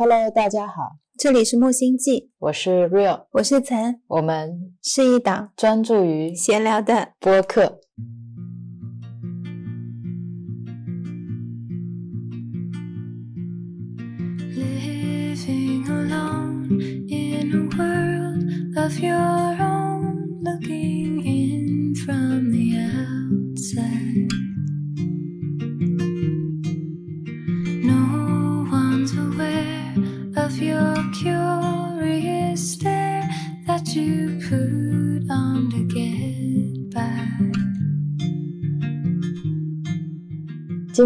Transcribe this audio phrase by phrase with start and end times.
[0.00, 7.80] Hello，大家好，这里是木星记，我是 Real，我是岑，我们是一档专注于闲聊的播客。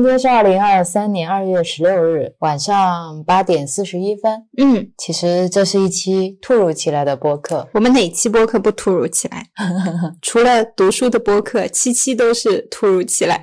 [0.02, 4.32] 今天是二零二三年二月十六日晚上八点四十一分。
[4.58, 9.46] 嗯，其实这是一期突如其来的播客，我们哪期播客不突如其来？
[10.20, 13.40] 除了读书的播客，期期都是突如其来。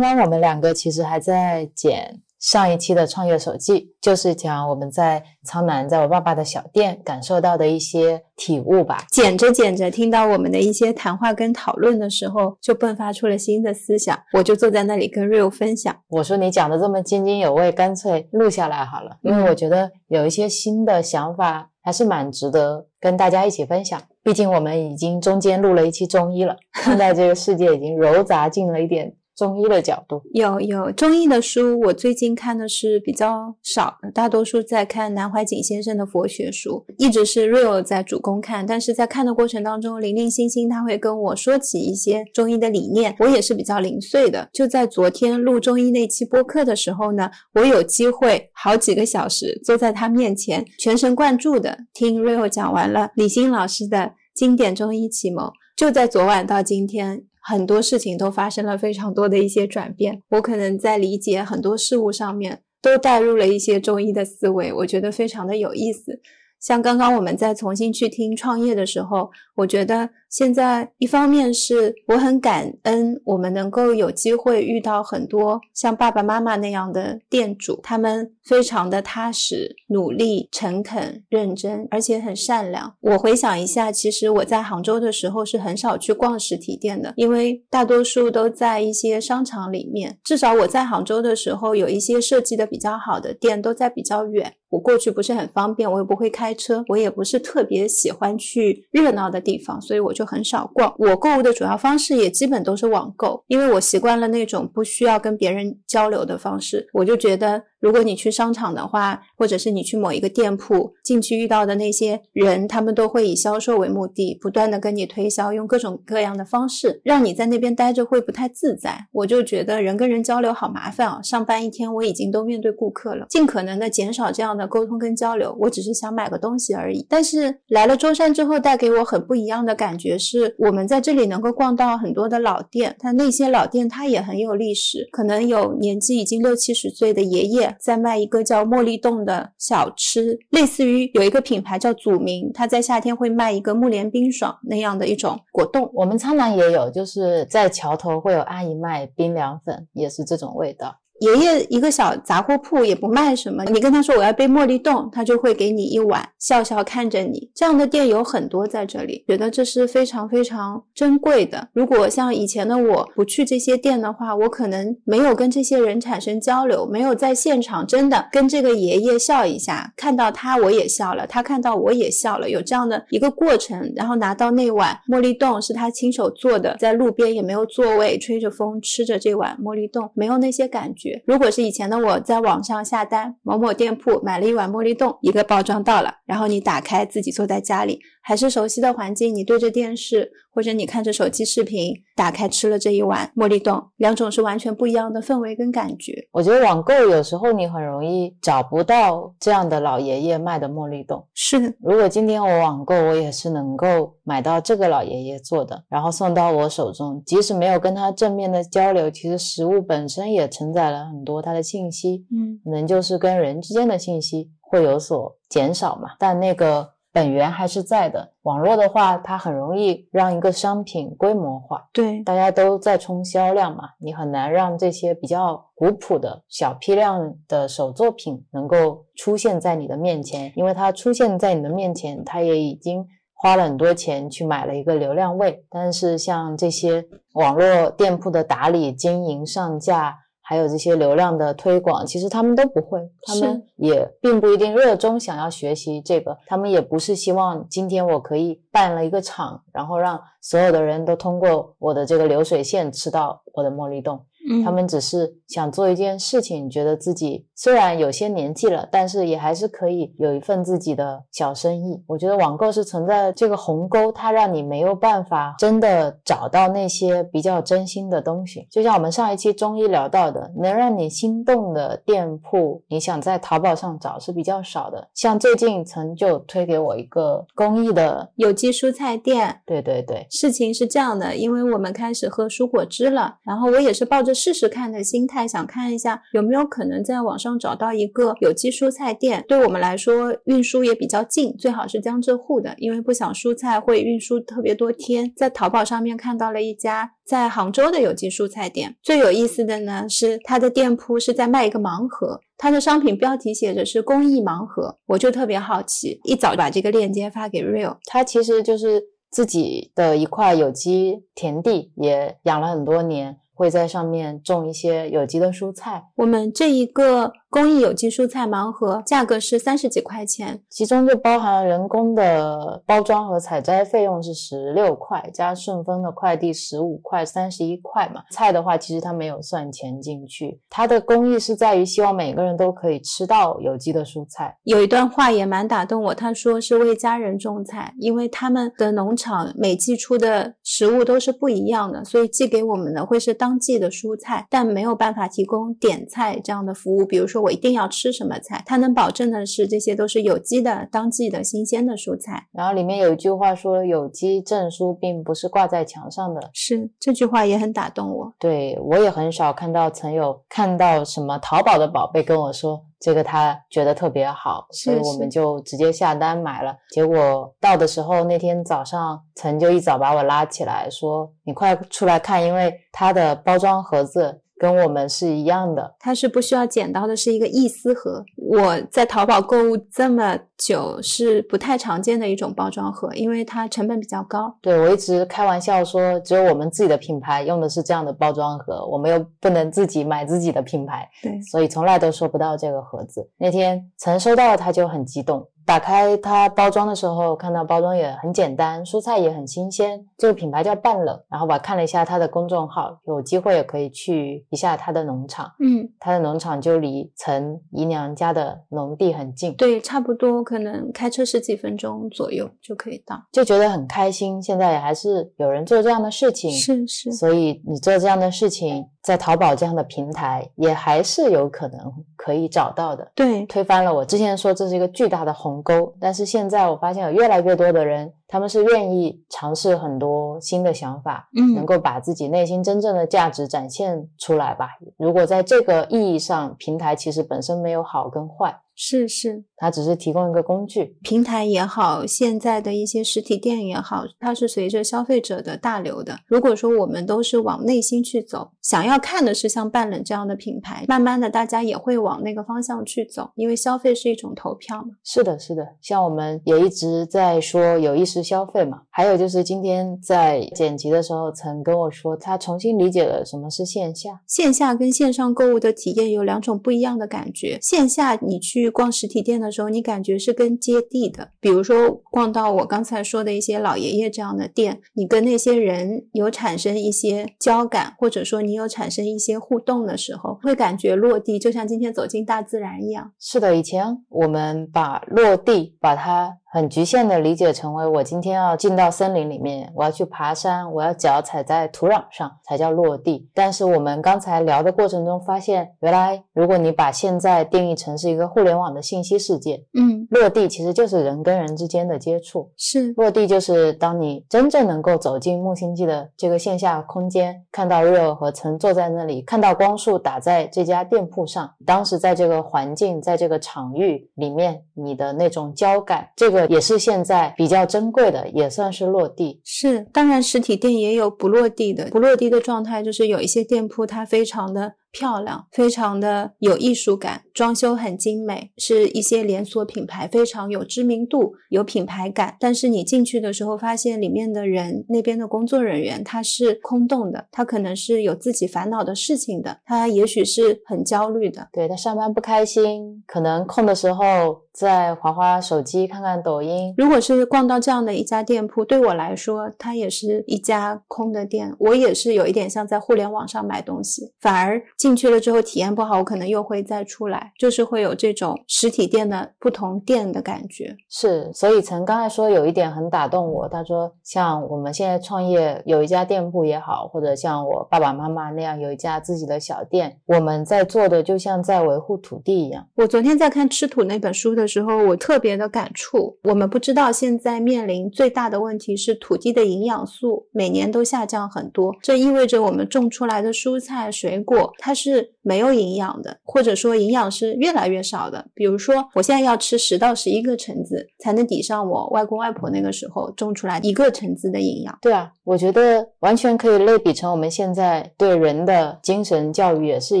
[0.00, 9.04] 刚刚我们两个其实还在剪上一期的创业手记，就是讲我们在苍南，在我爸爸的小店感受到的一些体悟吧。
[9.10, 14.16] 剪着剪着，听到我们的一些谈话跟讨论的时候，就迸发出了新的思想。
[14.34, 15.96] 我就坐在那里跟 Real 分享。
[16.10, 24.00] 我说你讲的这么津津有味，干脆录下来好了，因为我觉得有一些新的想法还是蛮值得跟大家一起分享。
[24.22, 30.20] 毕竟我们已经中间录了一期中医了， 看待这个世界已经糅杂进了一点中医的角度。
[30.34, 44.48] 有有中医的书，我最近看的是比较少，大多数在看南怀瑾先生的佛学书，一直是 Real 在主攻看，但是在看的过程当中，零零星星他会跟我说起一些中医的理念，我也是比较零碎的。
[44.52, 55.48] 就在昨天录中医那期播客的时候呢，我有机会好几个小时坐在他面前，全神贯注的听 Real 讲完了李欣老师的经典中医启蒙。
[55.76, 60.22] 就在昨晚到今天，很多事情都发生了非常多的一些转变。
[60.28, 66.20] 我可能在理解很多事物上面都带入了一些中医的思维，我觉得非常的有意思。
[66.60, 82.94] 像刚刚我们在重新去听创业的时候，我觉得现在一方面是我很感恩我们能够有机会遇到很多像爸爸妈妈那样的店主，他们非常的踏实、努力、诚恳、认真，而且很善良。
[83.00, 90.18] 我回想一下，其实我在杭州的时候是很少去逛实体店的，因为大多数都在一些商场里面。
[90.24, 94.54] 至少我在杭州的时候，有一些设计的比较好的店都在比较远。
[94.70, 100.94] 我过去不是很方便，我也不会开车，我也不是特别喜欢去热闹的地方，所以我就很少逛。
[100.98, 106.88] 我购物的主要方式也基本都是网购，因为我习惯了那种不需要跟别人交流的方式。
[106.92, 119.06] 我就觉得，如果你去商场的话，或者是你去某一个店铺进去遇到的那些人，他们都会以销售为目的，不断的跟你推销，用各种各样的方式让你在那边待着会不太自在。
[119.12, 121.22] 我就觉得人跟人交流好麻烦啊！
[121.22, 125.56] 上班一天我已经都面对顾客了，尽可能的减少这样的沟通跟交流。
[125.60, 127.06] 我只是想买个东西而已。
[127.08, 145.90] 但是来了舟山之后，带给我很不一样的感觉是，我们在这里能够逛到很多的老店，但那些老店它也很有历史，可能有年纪已经六七十岁的爷爷在卖一个叫茉莉冻的小吃，类似于有一个品牌叫祖名，它在夏天会卖一个木莲冰爽那样的一种果冻。
[145.94, 150.96] 我们苍南也有，就是在桥头会有阿姨卖冰凉粉，也是这种味道。
[151.20, 157.50] 爷爷一个小杂货铺也不卖什么，你跟他说我要杯茉莉冻，他就会给你一碗，笑笑看着你。
[157.54, 161.68] 这样的店有很多在这里，觉得这是非常非常珍贵的。
[161.72, 181.07] 如果像以前的我不去这些店的话，我可能没有跟这些人产生交流，没有在现场真的跟这个爷爷笑一下，看到他我也笑了，他看到我也笑了，有这样的一个过程，然后拿到那碗茉莉冻是他亲手做的，在路边也没有座位，吹着风吃着这碗茉莉冻，没有那些感觉。
[181.26, 196.12] 如果是以前的我在网上下单，某某店铺买了一碗茉莉冻，一个包装到了，然后你打开自己坐在家里，还是熟悉的环境，你对着电视或者你看着手机视频，打开吃了这一碗茉莉冻，两种是完全不一样的氛围跟感觉。
[196.32, 201.26] 我觉得网购有时候你很容易找不到这样的老爷爷卖的茉莉冻。
[201.32, 216.10] 是的，如果今天我网购，我也是能够买到这个老爷爷做的，然后送到我手中，即使没有跟他正面的交流，其实食物本身也承载了很多他的信息，嗯，可能就是跟人之间的信息会有所减少嘛。
[216.18, 218.32] 但那个本源还是在的。
[218.42, 233.04] 网络的话，它很容易让一个商品规模化，对，大家都在冲销量嘛，你很难让这些比较古朴的小批量的手作品能够出现在你的面前，因为它出现在你的面前，它也已经
[233.34, 235.64] 花了很多钱去买了一个流量位。
[235.68, 240.16] 但是像这些网络店铺的打理、经营、上架。
[240.48, 254.24] 还有这些流量的推广，其实他们都不会，他们也并不一定热衷想要学习这个，他们也不是希望今天我可以办了一个场，然后让所有的人都通过我的这个流水线吃到我的茉莉冻。
[254.64, 262.02] 他们只是想做一件事情，觉得自己虽然有些年纪了，但是也还是可以有一份自己的小生意。
[262.06, 268.66] 我觉得网购是存在这个鸿沟，它让你没有办法真的找到那些比较真心的东西。
[268.70, 275.08] 就像我们上一期中医聊到的，能让你心动的店铺，你想在淘宝上找是比较少的。
[275.12, 279.60] 像最近曾就推给我一个公益的有机蔬菜店。
[279.66, 284.37] 对对对，事情是这样的，因为我们开始喝蔬果汁了，然后我也是抱着。
[284.38, 289.44] 试试看的心态，想看一下有没有可能在网上找到一个有机蔬菜店。
[289.48, 295.32] 对我们来说，运输也比较近，最好是江浙沪的，因为不想蔬菜会运输特别多天。
[295.36, 313.36] 在淘宝上面看到了一家在杭州的有机蔬菜店，最有意思的呢是它的店铺是在卖一个盲盒，它的商品标题写着是公益盲盒，我就特别好奇，一早把这个链接发给 Real，它其实就是自己的一块有机田地，也养了很多年。
[313.58, 316.04] 会在上面种一些有机的蔬菜。
[316.14, 317.32] 我们这一个。
[317.50, 328.22] 公益有机蔬菜盲盒价格是三十几块钱，其中就包含人工的包装和采摘费用是十六块，加顺丰的快递十五块，三十一块嘛。
[328.30, 330.60] 菜的话，其实它没有算钱进去。
[330.68, 334.54] 它的公益是在于希望每个人都可以吃到有机的蔬菜。
[334.64, 347.37] 有一段话也蛮打动我，他说是为家人种菜，因为他们的农场每季出的食物都是不一样的，所以寄给我们的会是当季的蔬菜，但没有办法提供点菜这样的服务，比如说。
[347.38, 348.62] 我一定要吃什么菜？
[348.66, 352.48] 它能保证的是，这些都是有机的、当季的新鲜的蔬菜。
[352.52, 358.32] 然后里面有一句话说：“有机证书并不是挂在墙上的。”是这句话也很打动我。
[358.38, 366.76] 对我也很少看到曾有看到什么淘宝的宝贝跟我说这个他觉得特别好，所以我们就直接下单买了。
[366.90, 378.24] 结果到的时候那天早上，曾就一早把我拉起来说：“你快出来看，因为它的包装盒子。”跟我们是一样的，它是不需要剪刀的，是一个易撕盒。
[378.36, 384.54] 我在淘宝购物这么久，是不太常见的一种包装盒，因为它成本比较高。
[384.60, 393.28] 对我一直开玩笑说，只有我们自己的品牌用的是这样的包装盒，我们又不能自己买自己的品牌，对，所以从来都收不到这个盒子。
[393.36, 395.46] 那天曾收到，他就很激动。
[395.68, 400.02] 打开它包装的时候，看到包装也很简单，蔬菜也很新鲜。
[400.16, 405.52] 这个品牌叫半冷，然后我看了一下它的公众号，有机会也可以去一下它的农场。
[405.60, 414.42] 嗯，它的农场就离陈姨娘家的农地很近，对，差不多可能开车十几分钟左右就可以到，就觉得很开心。
[414.42, 418.86] 现在也还是有人做这样的事情，是是，所以你做这样的事情。
[419.08, 421.80] 在淘宝这样的平台，也还是有可能
[422.14, 423.10] 可以找到的。
[423.14, 434.68] 对，推翻了我之前说这是一个巨大的鸿沟，但是现在我发现有越来越多的人，他们是愿意尝试很多新的想法，嗯，能够把自己内心真正的价值展现出来吧。
[434.98, 438.60] 如果在这个意义上，平台其实本身没有好跟坏。
[438.80, 446.16] 是是，它只是提供一个工具，平台也好，现在的一些实体店也好，它是随着消费者的大流的。
[446.26, 454.90] 如果说我们都是往内心去走，想要看的是像半冷这样的品牌，慢慢的大家也会往那个方向去走，因为消费是一种投票嘛。
[455.02, 458.82] 是的，是的，像我们也一直在说有意识消费嘛。
[458.90, 467.58] 还有就是今天在剪辑的时候，曾跟我说他重新理解了什么是线下，线下跟线上购物的体验有两种不一样的感觉。
[467.60, 468.67] 线下你去。
[468.70, 471.30] 逛实体店的时候，你感觉是更接地的。
[471.40, 483.12] 比如说，逛到我刚才说的一些老爷爷这样的店，你跟那些人有产生一些交感，或者说你有产生一些互动的时候，会感觉落地，就像今天走进大自然一样。
[483.18, 486.38] 是的，以前我们把落地把它。
[486.50, 493.28] 很局限的理解成为我今天要进到森林里面，我要去爬山，我要脚踩在土壤上才叫落地。
[493.34, 502.50] 但是我们刚才聊的过程中发现，原来如果你把现在定义成是一个互联网的信息世界，嗯，落地其实就是人跟人之间的接触。
[502.56, 516.37] 是落地就是当你真正能够走进木星记的这个线下空间，看到 Real 和曾坐在那里，看到光束打在这家店铺上，当时在这个环境，在这个场域里面，你的那种交感，这个。
[516.46, 519.40] 也是现在比较珍贵的，也算是落地。
[519.44, 532.36] 是，当然实体店也有不落地的，不落地的状态就是有一些店铺它非常的漂亮，非常的有艺术感，装修很精美，是一些连锁品牌，非常有知名度、有品牌感。
[532.40, 541.48] 但是你进去的时候，发现里面的人，那边的工作人员他是空洞的，他可能是有自己烦恼的事情的，他也许是很焦虑的。
[541.52, 546.74] 对他上班不开心，可能空的时候在划划手机、看看抖音。
[546.76, 551.54] 如果是逛到这样的一家店铺，对我来说，它也是一家空的店。
[551.60, 560.76] 我也是有一点像在互联网上买东西，反而进去了之后体验不好，我可能又会再出来，就是会有这种实体店的不同店的感觉。
[560.88, 572.66] 是，所以陈刚才说有一点很打动我，他说像我们现在创业有一家店铺也好，或者像我爸爸妈妈那样有一家自己的小店，我们在做的就像在维护土地一样。
[572.76, 576.16] 我昨天在看《吃土》那本书的时候，我特别的感触。
[576.24, 588.24] 我们不知道现在面临最大的问题是土地的营养素每年都下降很多，这意味着我们种出来的蔬菜水果它是没有营养的，或者说营养是越来越少的。
[588.32, 594.78] 比如说，我现在要吃十到十一个橙子，才能抵上我外公外婆那个时候种出来一个橙子的营养。
[594.80, 600.00] 对啊，我觉得完全可以类比成我们现在对人的精神教育也是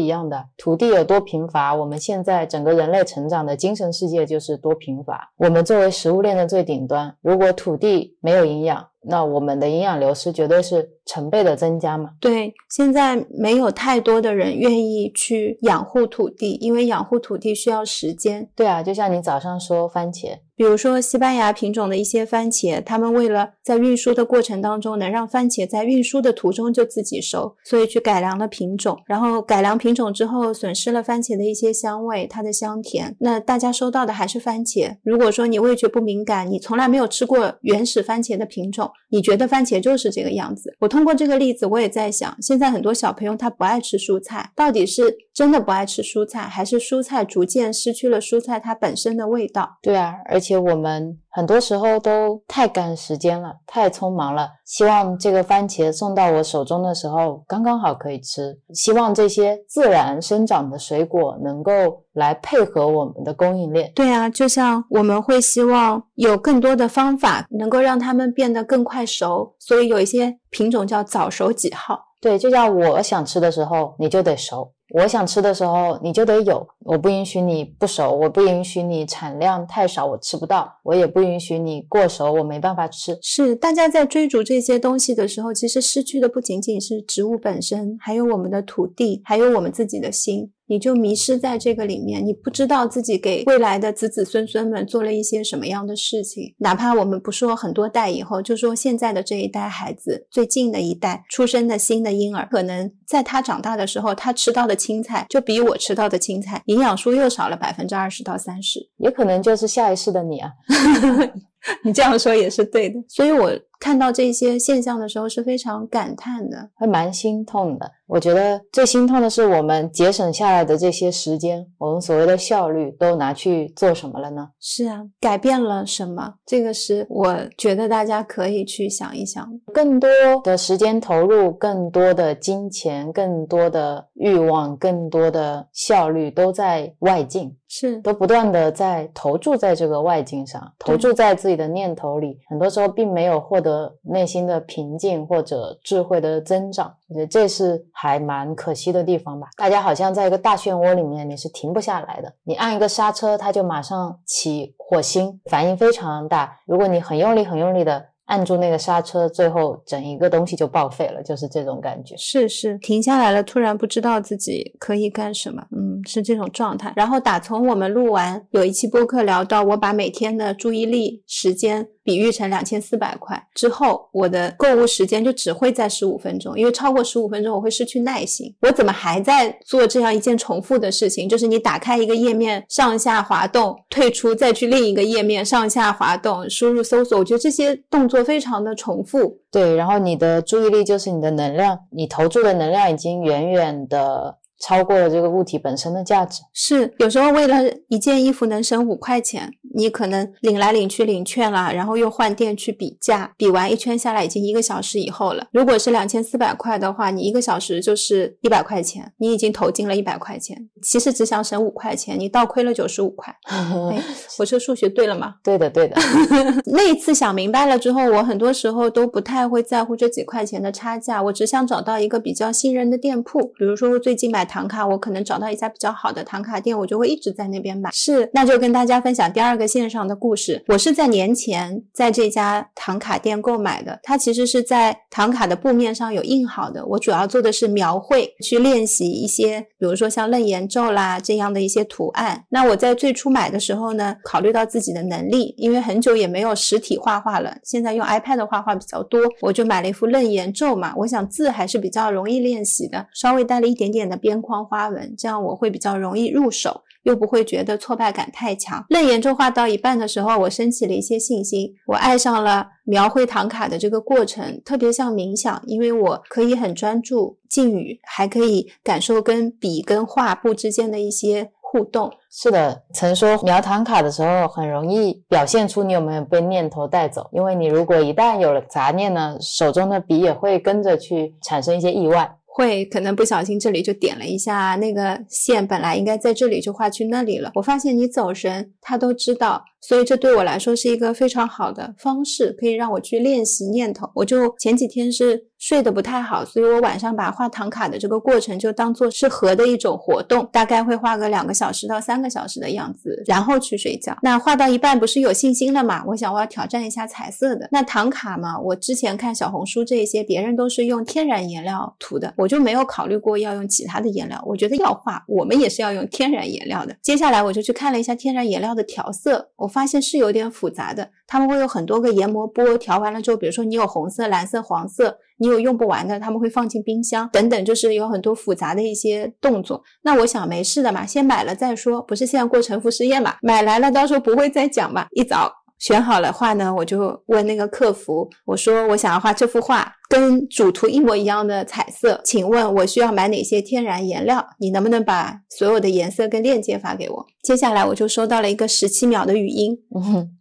[0.00, 0.42] 一样的。
[0.56, 5.30] 土地有多贫乏，我们现在整个人类成长的精神世界就是多贫乏。
[5.36, 12.12] 我们作为食物链的最顶端，如果土地没有营养，那我们的营养流失绝对是成倍的增加嘛。
[12.18, 18.48] 对，现在没有太多的人愿意去养护土地，因为养护土地需要时间。
[18.56, 28.98] 对啊，就像你早上说番茄，比如说西班牙品种的一些番茄，他们为了在运输的过程当中能让番茄在运输的途中就自己熟，所以去改良了品种。
[29.06, 33.14] 然后改良品种之后，损失了番茄的一些香味，它的香甜。
[33.20, 34.96] 那大家收到的还是番茄。
[35.04, 40.74] 如果说你味觉不敏感，你从来没有吃过原始番茄的品种，你觉得番茄就是这个样子。
[40.80, 49.78] 我通过这个例子，我也在想，现在很多小朋友他不爱吃蔬菜，到底是真的不爱吃蔬菜，还是蔬菜逐渐失去了蔬菜它本身的味道？
[49.80, 54.48] 对啊，而且我们很多时候都太赶时间了，太匆忙了。
[54.64, 61.72] 希望这个番茄送到我手中的时候刚刚好可以吃，希望这些自然生长的水果能够
[62.12, 63.90] 来配合我们的供应链。
[63.94, 71.98] 对啊，就像我们会希望有更多的方法能够让它们变得更快熟，所以有一些品种叫早熟几号。
[72.20, 83.18] 对，就像我想吃的时候你就得熟，我想吃的时候你就得有，我不允许你不熟，我不允许你产量太少我吃不到，我也不允许你过熟我没办法吃。
[83.20, 90.52] 是大家在追逐这些东西的时候，其实失去的不仅仅是植物本身，还有我们的土地，还有我们自己的心。
[90.68, 96.54] 你就迷失在这个里面，你不知道自己给未来的子子孙孙们做了一些什么样的事情。
[96.58, 108.78] 哪怕我们不说很多代以后，就说现在的这一代孩子，最近的一代出生的新的婴儿，可能在他长大的时候，他吃到的青菜就比我吃到的青菜营养素又少了百分之二十到三十。
[108.98, 110.50] 也可能就是下一世的你啊。
[111.84, 113.50] 你这样说也是对的，所以我
[113.80, 117.90] 看到这些现象的时候是非常感叹的，还蛮心痛的。
[118.06, 124.48] 我觉得最心痛的是我们节省下来的这些时间，我们所谓的效率都拿去做什么了呢？
[124.58, 126.34] 是啊，改变了什么？
[126.46, 129.46] 这个是我觉得大家可以去想一想。
[129.74, 130.08] 更多
[130.42, 137.57] 的时间投入，更多的金钱，更多的欲望，更多的效率都在外境。
[137.68, 146.92] 是，都不断的在投注在这个外境上，投注在自己的念头里，很多时候并没有获得内心的平静或者智慧的增长。
[147.08, 149.48] 我觉得这是还蛮可惜的地方吧。
[149.56, 152.32] 大家好像在一个大漩涡里面，你是停不下来的。
[152.44, 156.58] 你按一个刹车，它就马上起火星，反应非常大。
[156.66, 158.06] 如果你很用力、很用力的。
[158.28, 162.14] 按住那个刹车，最后整一个东西就报废了，就是这种感觉。
[162.18, 166.92] 是是，停下来了，突然不知道自己可以干什么，嗯，是这种状态。
[166.94, 178.54] 然后打从我们录完有一期播客聊到，我把每天的注意力时间比喻成两千四百块之后，我的购物时间就只会在十五分钟，因为超过十五分钟我会失去耐心。
[178.60, 181.28] 我怎么还在做这样一件重复的事情？
[181.28, 187.18] 就是你打开一个页面，上下滑动，退出，再去另一个页面，上下滑动，输入搜索。
[187.18, 188.18] 我觉得这些动作。
[188.28, 196.42] 非常的重复，对，然后你的注意力就是你的能量，你投注的能量已经远远的超过了这个物体本身的价值。
[196.52, 197.56] 是，有时候为了
[197.88, 205.46] 一件衣服能省五块钱，你可能领来领去领券啦，然后又换店去比价，比完一圈下来已经一个小时以后了。
[205.52, 213.34] 如果是两千四百块的话，你一个小时就是一百块钱，你已经投进了一百块钱，其实只想省五块钱，你倒亏了九十五块。
[213.48, 214.02] 哎，
[214.38, 215.34] 我这数学对了吗？
[215.42, 215.96] 对的，对的。
[216.66, 223.38] 那一次想明白了之后，我很多时候都不太会在乎这几块钱的差价，我只想找到一个比较信任的店铺。
[223.58, 227.90] 比如说，我最近买唐卡，我可能找到一家比较好的唐卡店，我就会一直在那边买。
[227.92, 230.64] 是，那就跟大家分享第二个线上的故事。
[230.68, 236.84] 我是在年前在这家唐卡店购买的，它其实是在唐卡的布面上有印好的。
[236.86, 242.44] 我主要做的是描绘，去练习一些，比如说像楞严咒啦这样的一些图案。
[242.48, 250.94] 那我在最初买的时候呢，考虑到自己的能力，因为很久也没有实体画画了，现在用 iPad 画画比较多，我就买了一幅楞严咒嘛。
[250.96, 258.84] 我想字还是比较容易练习的，稍微带了一点点的边框花纹，这样我会比较容易入手，又不会觉得挫败感太强。
[258.88, 272.10] 楞严咒画到一半的时候，我升起了一些信心，我爱上了描绘唐卡的这个过程，特别像冥想，因为我可以很专注静语，还可以感受跟笔跟画布之间的一些互动。
[272.30, 282.30] 是的，曾说描唐卡的时候很容易表现出你有没有被念头带走，因为你如果一旦有了杂念呢，手中的笔也会跟着去产生一些意外。
[282.58, 287.52] 会可能不小心这里就点了一下，那个线本来应该在这里就画去那里了。
[287.54, 294.10] 我发现你走神，他都知道，所以这对我来说是一个非常好的方式，可以让我去练习念头。
[294.12, 304.16] 我就前几天是睡得不太好，所以我晚上把画唐卡的这个过程就当做是合的一种活动，大概会画个两个小时到三个小时的样子，然后去睡觉。
[304.22, 306.04] 那画到一半不是有信心了嘛？
[306.06, 307.68] 我想我要挑战一下彩色的。
[307.72, 314.40] 那唐卡嘛，我之前看小红书这些，别人都是用天然颜料涂的，我就没有考虑过要用其他的颜料。
[314.46, 316.96] 我觉得要画，我们也是要用天然颜料的。
[317.02, 325.18] 接下来我就去看了一下天然颜料的调色，我发现是有点复杂的，他们会有很多个研磨波，调完了之后，比如说你有红色、蓝色、黄色。
[325.38, 329.82] 你有用不完的，他们会放进冰箱等等，就是有很多复杂的一些动作。
[330.02, 333.36] 那我想没事的嘛，先买了再说，不是现在过沉浮实验嘛？
[333.42, 335.06] 买来了，到时候不会再讲嘛？
[335.12, 344.44] 一早选好了画呢，我就问那个客服，我说我想要画这幅画，跟主图一模一样的彩色，请问我需要买哪些天然颜料？
[344.58, 347.26] 你能不能把所有的颜色跟链接发给我？
[347.44, 349.78] 接下来我就收到了一个十七秒的语音，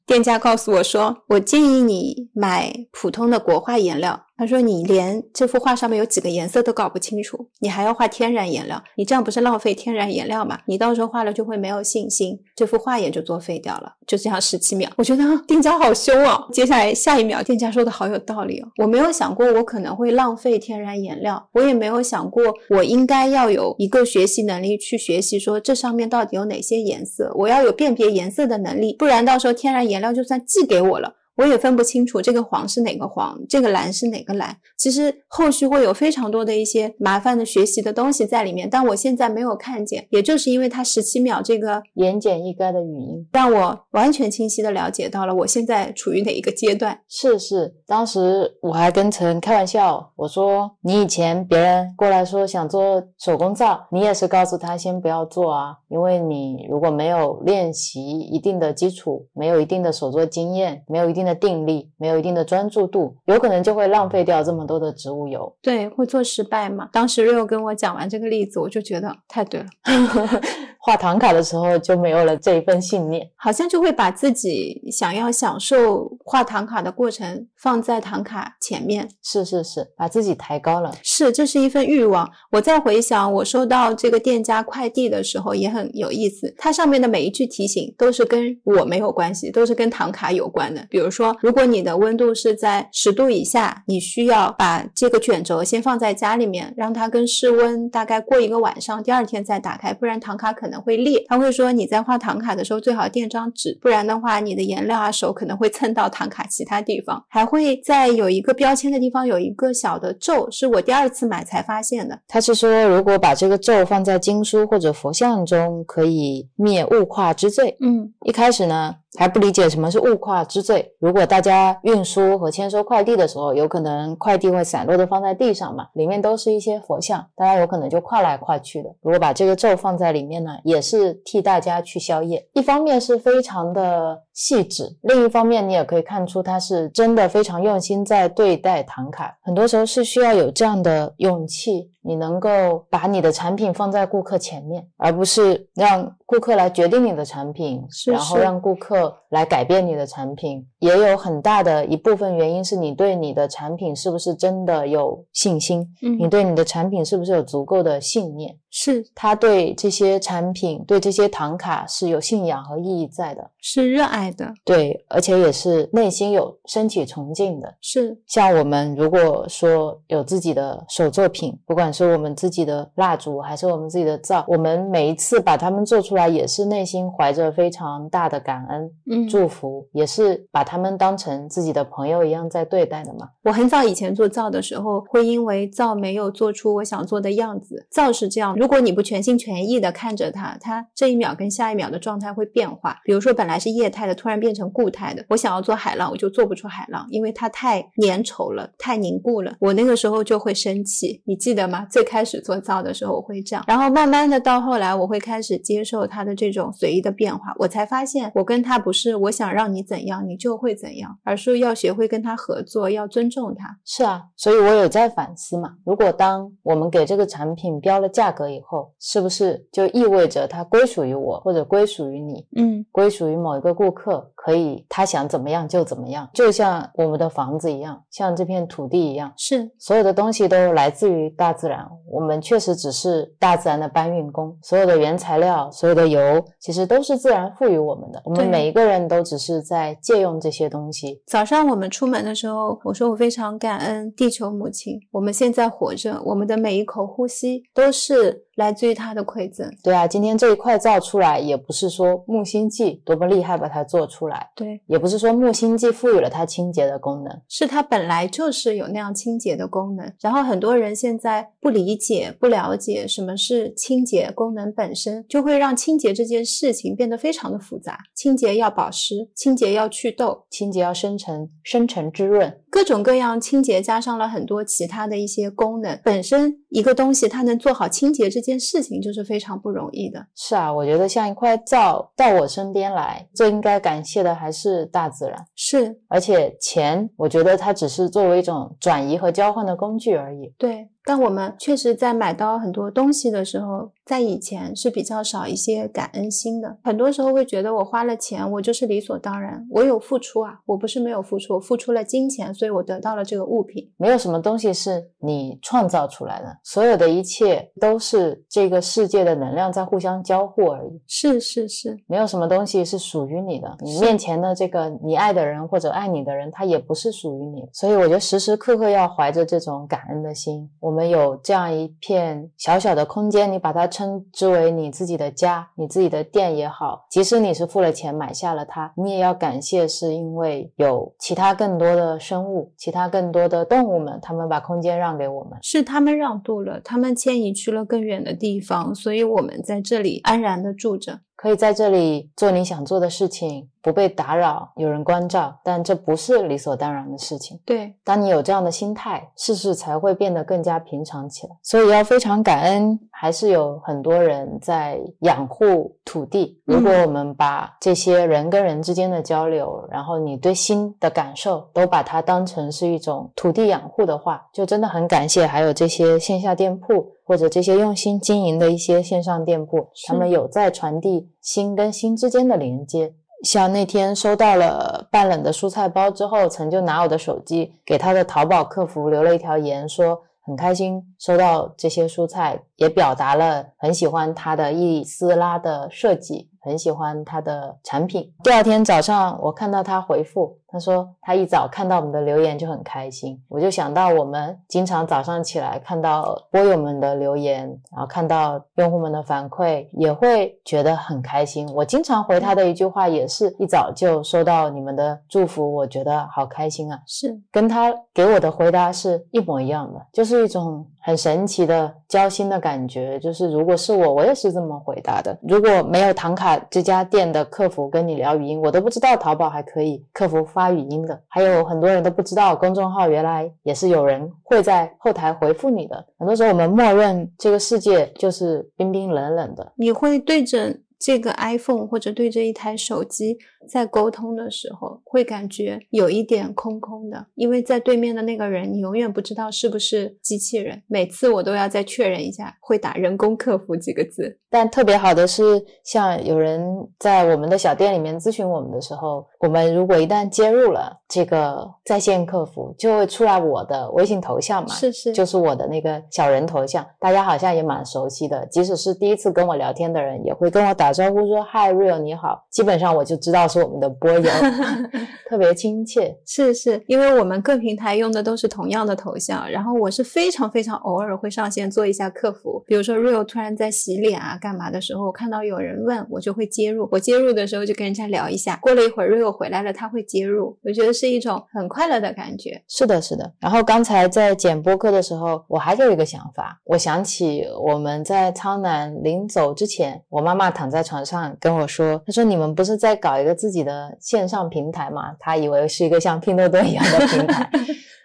[0.07, 4.23] 店家告诉我说，我建议你买普通的国画颜料。
[4.39, 10.59] 他说你连这幅画上面有几个颜色都搞不清楚，你还要画天然颜料，你这样不是浪费天然颜料吗？
[10.67, 13.93] 你到时候画了就会没有信心，这幅画也就作废掉了。
[14.05, 16.47] 就这样十七秒，我觉得店家好凶哦。
[16.53, 18.67] 接下来下一秒，店家说的好有道理哦。
[18.77, 31.13] 我没有想过我可能会浪费天然颜料，我也没有想过我应该要有一个学习能力去学习说这上面到底有哪些颜色，我要有辨别颜色的能力，不然到时候天然颜料就算寄给我了。
[31.37, 34.57] 我也分不清楚这个黄是哪个黄，这个蓝是哪个蓝。
[34.75, 40.07] 其实后续会有非常多的一些麻烦的学习的东西在里面，但我现在没有看见。
[40.09, 47.01] 也就是因为它十七秒这个言简意赅的语音，让我完全清晰的了解到了我现在处于哪一个阶段。
[47.07, 65.55] 是是，当时我还跟陈开玩笑，我说你以前别人过来说想做手工皂，你也是告诉他先不要做啊，因为你如果没有练习一定的基础，没有一定的手作经验，没有一定的定力，没有一定的专注度，有可能就会浪费掉这么多的植物油。
[65.61, 66.89] 对，会做失败嘛？
[66.91, 69.67] 当时 Rio 跟我讲完这个例子，我就觉得太对了。
[70.79, 79.09] 画唐卡的时候就没有了这一份信念，好像就会把自己想要享受画唐卡的过程放在唐卡前面。
[79.23, 80.93] 是是是，把自己抬高了。
[81.03, 82.29] 是，这是一份欲望。
[82.51, 90.85] 我再回想我收到这个店家快递的时候也很有意思，它上面的每一句提醒都是跟我没有关系，都是跟唐卡有关的。
[90.89, 101.23] 比如说，如果你的温度是在十度以下，你需要把这个卷轴先放在家里面，让它跟室温大概过一个晚上，第二天再打开，不然唐卡可能会裂。
[101.27, 107.23] 他会说你在画唐卡的时候最好垫张纸，不然的话你的颜料啊手可能会蹭到唐卡其他地方。
[107.29, 112.19] 还会在有一个标签的地方有一个小的咒，是我第二次买才发现的。
[112.27, 117.75] 他是说，如果把这个咒放在经书或者佛像中，可以灭物化之罪。
[117.79, 120.93] 嗯，一开始呢还不理解什么是物化之罪。
[120.99, 128.89] 如果大家运输和签收快递的时候，有可能快递会散落的放在地上嘛，里面都是一些佛像，大家有可能就跨来跨去的。
[129.01, 132.47] 如果把这个咒放在里面呢，也是替大家去消业。
[132.53, 139.35] 一方面是非常的细致，另一方面你也可以看出他是真的非常用心在对待唐卡。
[139.41, 150.63] 很多时候是需要有这样的勇气，你能够把你的产品放在顾客前面，而不是让顾客来决定你的产品，是然后让顾客来改变你的产品。
[150.77, 158.55] 也有很大的一部分原因是你对你的产品是不是真的有信心，你嗯，对你的产品是不是有足够的信念。
[158.69, 167.75] 是他对这些产品、对这些唐卡是有信仰和意义在的，是热爱的，对，而且也是内心有身体崇敬的。
[167.81, 183.29] 是像我们如果说有自己的手作品，不管是我们自己的蜡烛，还是我们自己的皂，我们每一次把它们做出来，也是内心怀着非常大的感恩、嗯，祝福，也是把他们当成自己的朋友一样在对待的嘛。
[183.43, 187.87] 我很早以前做皂的时候，会因为皂没有做出我想做的样子。
[187.89, 192.99] 皂是这样，如果你不全心全意的看着它，它这一秒跟下一秒的状态会变化。
[193.03, 195.23] 比如说，本来是液态的，突然变成固态的。
[195.29, 199.55] 我想要做海浪，我就做不出海浪，因为它太粘稠了，太凝固了。
[199.61, 201.85] 我那个时候就会生气，你记得吗？
[201.89, 207.53] 最开始做皂的时候我会这样，然后慢慢的到后来，我会开始接受它的这种随意的变化。
[207.59, 213.77] 我才发现，我跟他不是我想让你怎样，你就会怎样，而是要学会跟他合作，要尊重他。
[213.85, 215.75] 是啊，所以我有在反思嘛。
[215.85, 234.57] 如果当我们给这个产品标了价格以后，是不是就意味着它归属于我，或者归属于你，嗯，归属于某一个顾客，可以他想怎么样就怎么样，就像我们的房子一样，像这片土地一样，是所有的东西都来自于大自然，我们确实只是大自然的搬运工。
[234.61, 238.21] 所有的原材料，所有的油，其实都是自然赋予我们的。
[238.25, 241.21] 我们每一个人都只是在借用这些东西。
[241.25, 249.71] 早上我们出门的时候，我说我非常感恩地球母亲，我们现在活着，我们的每一口呼吸都是来自于她的馈赠。
[249.81, 257.41] 对啊，今天这一块造出来，也不是说木星记多么厉害把它做出来，对，也不是说木星记赋予了它清洁的功能。
[257.47, 260.11] 是它本来就是有那样清洁的功能。
[260.19, 267.99] 然后很多人现在不理解、不了解什么是清洁功能本身，就会让清洁这件事情变得非常的复杂。
[268.15, 275.99] 清洁要保湿，清洁要祛痘，清洁要生成深层滋润，各种各样清洁加上了很多其他的一些功能。
[276.03, 280.25] 本身一个东西它能做好清洁这件事情就是非常不容易的。
[280.35, 285.45] 是啊，我觉得像一块皂到我身边来，最应该感谢的还是大自然。
[285.55, 290.53] 是而且钱，我觉得它只是作为一种转移和交换的工具而已。
[290.57, 296.77] 对，但我们确实在买到很多东西的时候，在以前是比较少一些感恩心的。
[296.83, 303.89] 很多时候会觉得我花了钱，我就是理所当然，我有付出啊，我不是没有付出，我付出了金钱，所以我得到了这个物品。
[303.95, 311.01] 没有什么东西是你创造出来的，所有的一切都是这个世界的能量在互相交互而已。
[311.07, 317.63] 是是是，没有什么东西是属于你的，你面前的这个你爱的人或者爱你的人，他也不是属于你。
[317.71, 320.69] 所以我觉得时时刻刻要怀着这种感恩的心。
[320.81, 335.57] 我们有这样一片小小的空间，你把它称之为你自己的家，你自己的店也好，即使你是付了钱买下了它，你也要感谢，是因为有其他更多的生物，其他更多的动物们，他们把空间让给我们。
[335.61, 341.19] 是他们让渡了，他们迁移去了更远的地方，所以我们在这里安然的住着。
[341.35, 347.57] 可以在这里做你想做的事情，不被打扰，有人关照，但这不是理所当然的事情。
[347.65, 351.55] 对，当你有这样的心态，事事才会变得更加平常起来。
[351.63, 356.61] 所以要非常感恩，还是有很多人在养护土地。
[356.65, 367.13] 如果我们把这些人跟人之间的交流，然后你对心的感受，都把它当成是一种土地养护的话，就真的很感谢还有这些线下店铺。
[367.27, 373.13] 或者这些用心经营的一些线上店铺，他们有在传递心跟心之间的连接。
[373.43, 388.33] 像那天收到了半冷的蔬菜包之后，曾就拿我的手机给他的淘宝客服留了一条言，说很开心收到这些蔬菜，也表达了很喜欢他的伊丝拉的设计，很喜欢他的产品。
[388.43, 393.41] 第二天早上，我看到他回复，他说他一早看到我们的留言就很开心。
[393.47, 401.67] 我就想到我们经常早上起来看到播友们的留言，然后看到用户们的反馈，也会觉得很开心。
[401.73, 406.99] 我经常回他的一句话，也是一早就收到你们的祝福，我觉得好开心啊。
[407.07, 413.19] 是跟他给我的回答是一模一样的，就是一种很神奇的交心的感觉。
[413.19, 415.37] 就是如果是我，我也是这么回答的。
[415.41, 421.21] 如果没有唐卡这家店的客服跟你聊语音，我都不知道淘宝还可以客服发语音的。
[421.27, 426.03] 还有很多人都不知道公众号原来也是有人会在后台回复你的。
[426.17, 433.37] 很多时候我们默认这个世界就是冰冰冷冷的，你会对着这个 iPhone 或者对这一台手机
[433.69, 440.81] 在沟通的时候，会感觉有一点空空的，因为在对面的那个人，你永远不知道是不是机器人。
[440.87, 444.39] 每次我都要再确认一下，会打人工客服几个字。
[444.49, 446.65] 但特别好的是，像有人
[446.97, 458.45] 在我们的小店里面咨询我们的时候，我们如果一旦接入了这个在线客服，就会出来我的微信头像嘛，是是，就是我的那个小人头像，大家好像也蛮熟悉的。
[458.47, 464.29] 即使是第一次跟我聊天的人，也会跟我打招呼说 “Hi Real，你好”，基本上我就知道是我们的播友，
[465.29, 466.17] 特别亲切。
[466.25, 482.61] 是是，因为我们各平台用的都是同样的头像，然后我是非常非常偶尔会上线做一下客服，比如说 Real 突然在洗脸啊干嘛的时候，我看到有人问我就会接入，我接入的时候就跟人家聊一下，过了一会儿 Real 回来了，他会接入，我觉得是一种很快乐的感觉。
[482.67, 483.33] 是的，是的。
[483.39, 495.15] 然后刚才在剪播客的时候，我还有一个想法，我想起我们在苍南临走之前，我妈妈躺在在床上跟我说，他说你们不是在搞一个自己的线上平台吗？
[495.19, 497.49] 他以为是一个像拼多多一样的平台。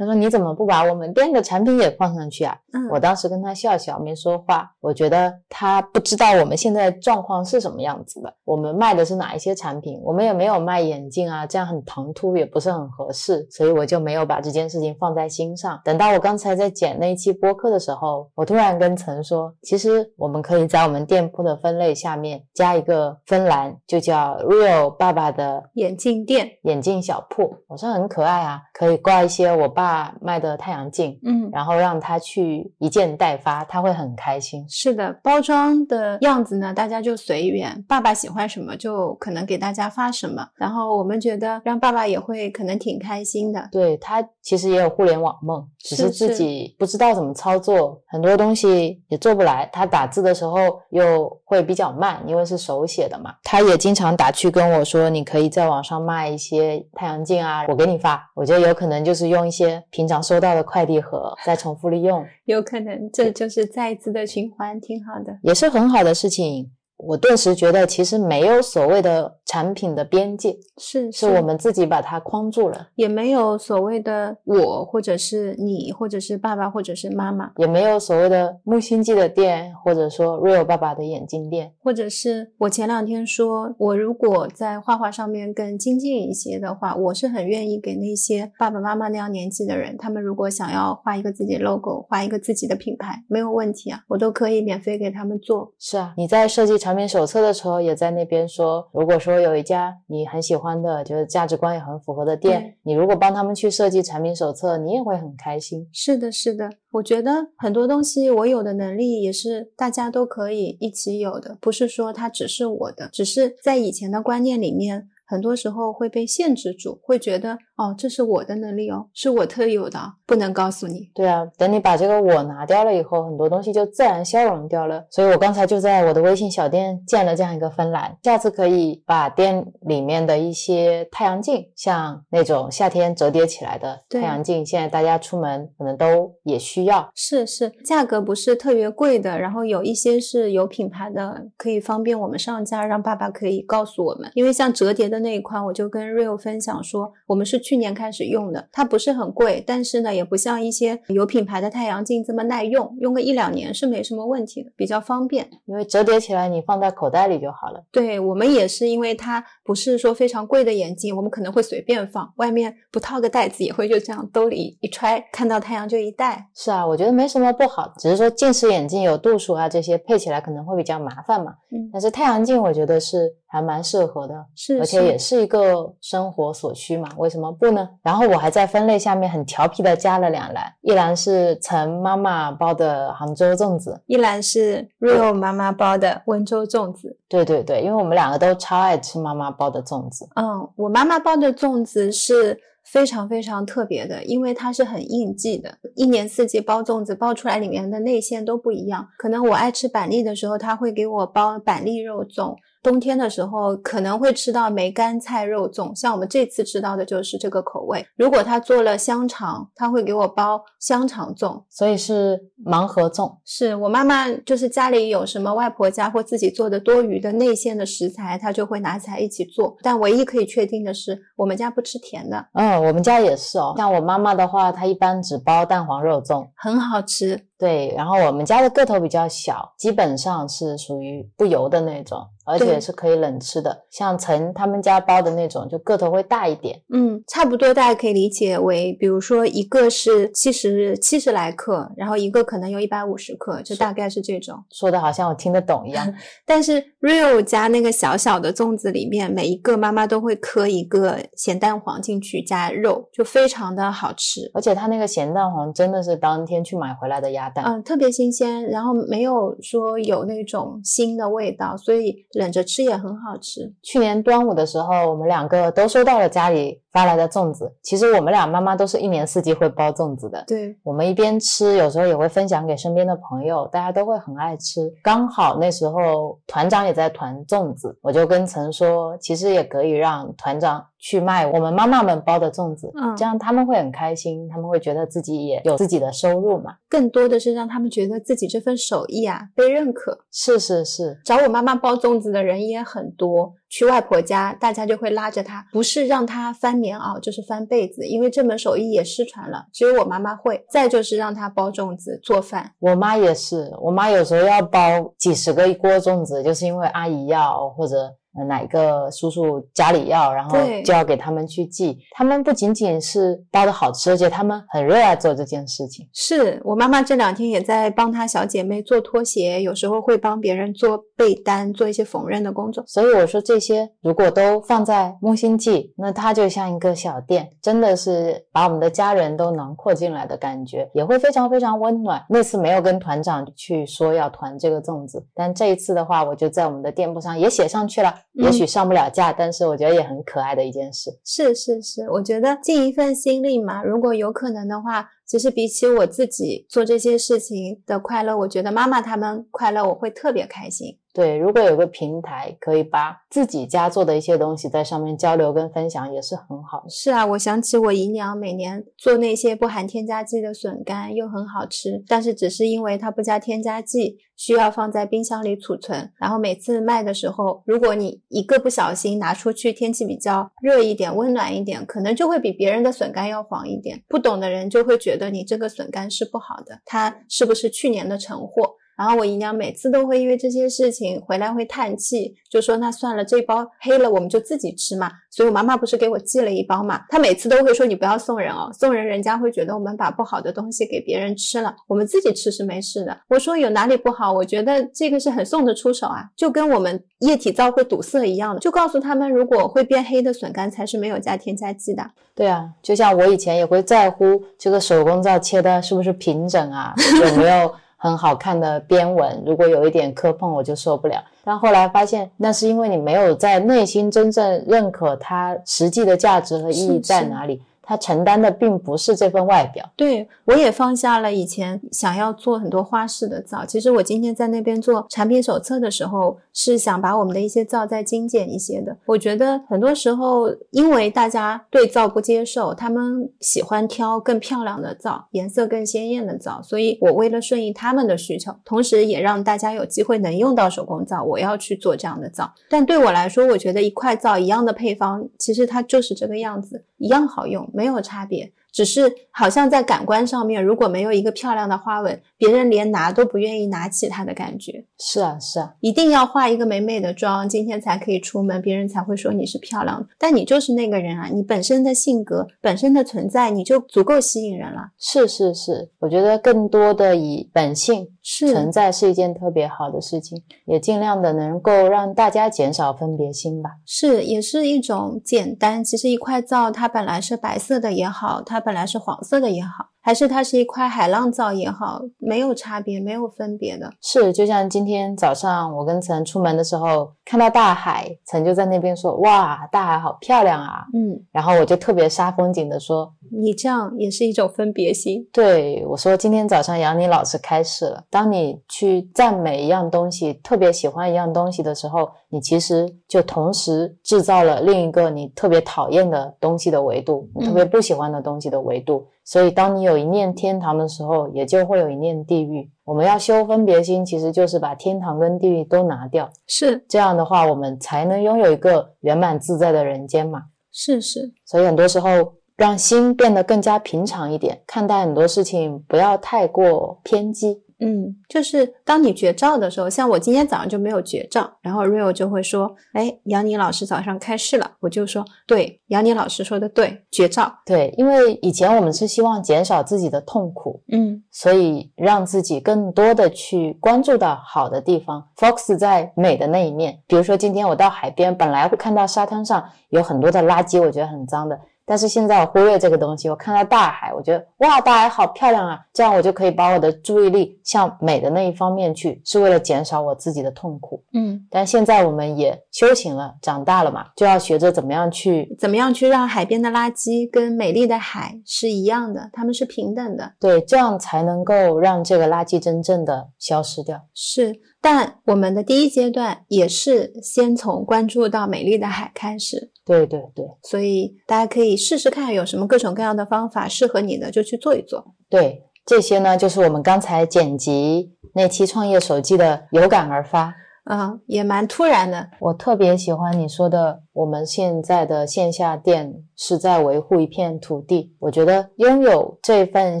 [0.00, 2.56] 她说你怎么不把我们店的产品也放上去啊？
[2.72, 4.68] 嗯我当时跟他笑笑，没说话。
[4.80, 15.78] 我觉得他不知道我们现在状况是什么样子的，我们卖的是哪一些产品，我们也没有卖眼镜啊，这样很唐突，也不是很合适，所以我就没有把这件事情放在心上。
[15.84, 27.54] 等到我刚才在剪那一期播客的时候，我突然跟陈说，其实我们可以在我们店铺的分类下面加一个分栏，就叫 Real 爸爸的眼镜店，眼镜小铺。
[27.68, 29.89] 我说很可爱啊，可以挂一些我爸
[30.20, 34.64] 卖的太阳镜，嗯，然后让他去一件代发，他会很开心。
[34.68, 37.84] 是的，包装的样子呢，大家就随缘。
[37.88, 40.46] 爸爸喜欢什么，就可能给大家发什么。
[40.56, 43.68] 然后我们觉得让爸爸也会可能挺开心的。
[43.70, 49.68] 对他其实也有互联网梦，只是是自己不知道怎么操作，很多东西也做不来。
[49.72, 53.34] 他打字的时候又会比较慢，因为是手写的嘛。
[53.42, 65.38] 他也经常打趣跟我说：“你可以在网上卖一些太阳镜啊，我给你发。”我觉得有可能就是用一些平常收到的快递盒 再重复利用，有可能这就是再一次的循环，挺好的。
[65.42, 66.70] 也是很好的事情。
[67.06, 72.88] 我顿时觉得，其实没有所谓的产品的边界，是是我们自己把它框住了。
[72.94, 81.72] 也没有所谓的我，或者是你，或者是爸爸，或者是妈妈，也没有所谓的木星记的店，或者说 Real 爸爸的眼镜店。
[81.82, 95.72] 或者是我前两天说，我如果在画画上面更精进一些的话，我是很愿意给那些爸爸妈妈那样年纪的人，他们如果想要画一个自己 logo，画一个自己的品牌，没有问题啊，我都可以免费给他们做。
[95.78, 105.88] 是啊，你在设计产品手册的时候，也在那边说，如果说有一家你很喜欢的，就是价值观也很符合的店对，你如果帮他们去设计产品手册，你也会很开心。
[105.92, 121.08] 是的，是的，我觉得很多东西我有的能力也是大家都可以一起有的，不是说它只是我的，只是在以前的观念里面，很多时候会被限制住，会觉得哦，这是我的能力哦，是我特有的哦，不能告诉你。
[121.14, 125.06] 对啊，等你把这个我拿掉了以后，很多东西就自然消融掉了。
[125.08, 137.08] 所以我刚才就在我的微信小店建了这样一个分栏，下次可以把店里面的一些太阳镜，像那种夏天折叠起来的太阳镜，现在大家出门可能都也需要。
[137.14, 144.28] 是是，价格不是特别贵的，然后有一些是有品牌的，可以方便我们上架，让爸爸可以告诉我们。
[144.34, 155.48] 因为像折叠的那一款，我就跟 Real 分享说，我们是去年开始用的，它不是很贵，但是呢，也不像一些有品牌的太阳镜这么耐用，用个一两年是没什么问题的，比较方便。
[155.66, 157.82] 因为折叠起来你放在口袋里就好了。
[157.92, 166.48] 对我们也是，因为它不是说非常贵的眼镜，我们可能会随便放，外面不套个袋子也会就这样兜里一揣，看到太阳就一戴。
[166.54, 171.52] 是啊，我觉得没什么不好，只是说近视眼镜有度数啊，这些配起来可能会比较麻烦嘛。
[171.72, 177.88] 嗯但是太阳镜我觉得是还蛮适合的，是而且也是一个生活所需嘛，为什么不呢？
[178.02, 199.08] 然后我还在分类下面很调皮的加了两栏，一栏是陈妈妈包的杭州粽子，一栏是 Real 妈妈包的温州粽子，对对对，因为我们两个都超爱吃妈妈包的粽子，嗯，我妈妈包的粽子是非常非常特别的，因为它是很应季的，一年四季包粽子包出来里面的内馅都不一样。
[199.18, 208.04] 可能我爱吃板栗的时候，他会给我包板栗肉粽；冬天的时候可能会吃到梅干菜肉粽，像我们这次吃到的就是这个口味。
[208.16, 211.62] 如果他做了香肠，他会给我包香肠粽。
[211.68, 213.36] 所以是盲盒粽。
[213.44, 219.76] 是我妈妈，就是家里有什么外婆家或自己做的多余的内馅的食材，她就会拿起来一起做。
[219.82, 223.74] 但唯一可以确定的是，我们家不吃甜的，嗯，我们家也是哦。
[223.76, 227.46] 像我妈妈的话，她一般只包蛋黄肉粽，很好吃。
[227.60, 233.84] 对，然后我们家的个头比较小，基本上是属于不油的那种，而且是可以冷吃的。
[233.90, 236.80] 像陈他们家包的那种，就个头会大一点。
[236.90, 244.56] 嗯，差不多，大家可以理解为，比如说一个是七十七十来克，然后一个可能有一百五十克，就大概是这种。
[244.70, 246.10] 说的好像我听得懂一样。
[246.46, 254.50] 但是 Rio 家那个小小的粽子里面，每一个妈妈都会磕一个咸蛋黄进去加肉，就非常的好吃。
[254.54, 263.72] 而且它那个咸蛋黄真的是当天去买回来的鸭蛋，嗯，特别新鲜，然后没有说有那种腥的味道，所以冷着吃也很好吃。
[263.82, 267.72] 去年端午的时候，我们两个都收到了家里发来的粽子。
[267.82, 270.44] 其实我们俩妈妈都是一年四季会包粽子的。
[270.46, 274.92] 对，我们一边吃，有时候也会分享给身边的朋友，大家都会很爱吃。
[275.02, 286.74] 刚好那时候团长也在团粽子，我就跟陈说，其实也可以让团长去卖我们妈妈们包的粽子，嗯这样他们会很开心，他们会觉得自己也有自己的收入嘛。
[286.88, 290.18] 更多的是让他们觉得自己这份手艺啊被认可。
[290.32, 300.64] 是是是，找我妈妈包粽子的人也很多，去外婆家，大家就会拉着她，不是让她翻棉袄，就是翻被子，因为这门手艺也失传了，只有我妈妈会。
[300.70, 304.80] 再就是让她包粽子、做饭，我妈也是，我妈有时候要包
[305.18, 307.96] 几十个一锅粽子，就是因为阿姨要或者。
[308.38, 311.98] 呃哪个叔叔家里要，然后就要给他们去寄。
[312.12, 316.08] 他们不仅仅是包的好吃，而且他们很热爱做这件事情。
[316.12, 322.84] 是我妈妈这两天也在帮她小姐妹做拖鞋，有时候会帮别人做被单，做一些缝纫的工作。
[322.86, 332.24] 所以我说这些如果都放在木星记，那它就像一个小店，真的是把我们的家人都囊括进来的感觉，也会非常非常温暖。
[332.28, 338.14] 那次没有跟团长去说要团这个粽子，但这一次的话，我就在我们的店铺上也写上去了。
[338.38, 341.18] 嗯也许上不了架，但是我觉得也很可爱的一件事。
[341.24, 350.98] 是是是，我觉得尽一份心力嘛，如果有可能的话，其实比起我自己做这些事情的快乐，我觉得妈妈他们快乐，我会特别开心。
[351.12, 356.88] 对，如果有个平台可以把自己家做的一些东西在上面交流跟分享，也是很好的。
[356.88, 366.12] 是啊，我想起我姨娘每年做那些不含添加剂的笋干，又很好吃，但是只是因为它不加添加剂，需要放在冰箱里储存。
[366.16, 374.00] 然后每次卖的时候，如果你一个不小心拿出去，天气比较热一点、温暖一点，可能就会比别人的笋干要黄一点。
[374.08, 378.76] 不懂的人就会觉得你这个笋干是不好的，它是不是去年的成货？
[379.00, 385.10] 然后我姨娘每次都会因为这些事情回来会叹气，就说那算了，这包黑了我们就自己吃嘛。
[385.30, 393.16] 所以我妈妈不是给我寄了一包嘛，她每次都会说你不要送人哦，送人人家会觉得我们把不好的东西给别人吃了，我们自己吃是没事的。
[393.30, 394.30] 我说有哪里不好？
[394.30, 402.04] 我觉得这个是很送得出手啊，就跟我们液体皂会堵塞一样的，就告诉他们如果会变黑的笋干才是没有加添加剂的。
[402.34, 406.92] 对啊，就像我以前也会在乎这个手工皂切的是不是平整啊，
[407.24, 411.22] 有没有很好看的边纹，如果有一点磕碰我就受不了。
[411.44, 419.88] 但后来发现，那是因为你没有在内心真正认可它实际的价值和意义在哪里，他承担的并不是这份外表。
[419.96, 423.64] 对我也放下了以前想要做很多花式的皂。
[423.64, 428.96] 其实我今天在那边做产品手册的时候，是想把我们的一些皂再精简一些的。
[429.06, 442.52] 我觉得很多时候，因为大家对皂不接受，他们喜欢挑更漂亮的皂，颜色更鲜艳的皂，所以我为了顺应他们的需求，同时也让大家有机会能用到手工皂，我要去做这样的皂。
[442.68, 448.52] 但对我来说，我觉得一块皂一样的配方，其实它就是这个样子，一样好用，没有差别。
[448.72, 454.84] 只是好像在感官上面，如果没有一个漂亮的花纹，别人连拿都不愿意拿起它的感觉。
[454.96, 460.06] 是啊，是啊，一定要化一个美美的妆，今天才可以出门，别人才会说你是漂亮的。
[460.18, 464.92] 但你就是那个人啊，你本身的性格、本身的存在，你就足够吸引人了。
[464.98, 473.70] 是是是，我觉得更多的以本性是存在是一件特别好的事情，也尽量的能够让大家减少分别心吧。
[473.84, 475.82] 是，也是一种简单。
[475.82, 483.92] 其实一块皂，它本来是白色的也好，它本来是黄色的也好，还是它是一块海浪皂也好，没有差别，没有分别的。
[484.00, 495.28] 是，就像今天早上我跟陈出门的时候，看到大海，陈就在那边说：“哇，大海好漂亮啊！”嗯，然后我就特别煞风景的说你这样也是一种分别心。
[495.32, 498.02] ：“对我说，今天早上杨宁老师开始了。
[498.10, 509.06] 当你去赞美一样东西，特别喜欢一样东西的时候，你其实就同时制造了另一个你特别讨厌的东西的维度，你特别不喜欢的东西的维度。
[509.24, 512.70] 所以，当你有一念天堂的时候，也就会有一念地狱。
[512.84, 516.30] 我们要修分别心，其实就是把天堂跟地狱都拿掉。
[516.46, 520.42] 是这样的话，我们才能拥有一个圆满自在的人间嘛。
[520.72, 527.62] 是是，所以很多时候让心变得更加平常一点，看待很多事情不要太过偏激。
[527.80, 537.52] 嗯，就是当你绝照的时候，像我今天早上就没有绝照，然后 Rio 就会说：“哎，杨宁老师早上开市了。”我就说：“对，杨宁老师说的对，绝照。
[537.64, 546.98] 对，因为以前我们是希望减少自己的痛苦，”嗯所以让自己更多的去关注到好的地方，focus 在美的那一面。
[547.06, 551.58] 比如说今天我到海边，本来会看到沙滩上有很多的垃圾，我觉得很脏的。
[551.90, 555.80] 但是现在我忽略这个东西，我看到大海，我觉得哇，大海好漂亮啊！
[555.92, 561.02] 这样我就可以把我的注意力向美的那一方面去，是为了减少我自己的痛苦。
[561.14, 570.32] 嗯，但现在我们也修行了，长大了嘛，就要学着怎么样去怎么样去让海边的垃圾跟美丽的海是一样的，它们是平等的。
[570.38, 574.00] 对，这样才能够让这个垃圾真正的消失掉。
[574.14, 585.04] 是，但我们的第一阶段也是先从关注到美丽的海开始，对对对所以大家可以试试看有什么各种各样的方法适合你的，就去做一做。
[585.28, 590.54] 对，这些呢，就是我们刚才剪辑那期创业手记的有感而发。
[590.84, 592.28] 嗯，也蛮突然的。
[592.40, 598.14] 我特别喜欢你说的，我们现在的线下店是在维护一片土地。
[598.18, 600.00] 我觉得拥有这份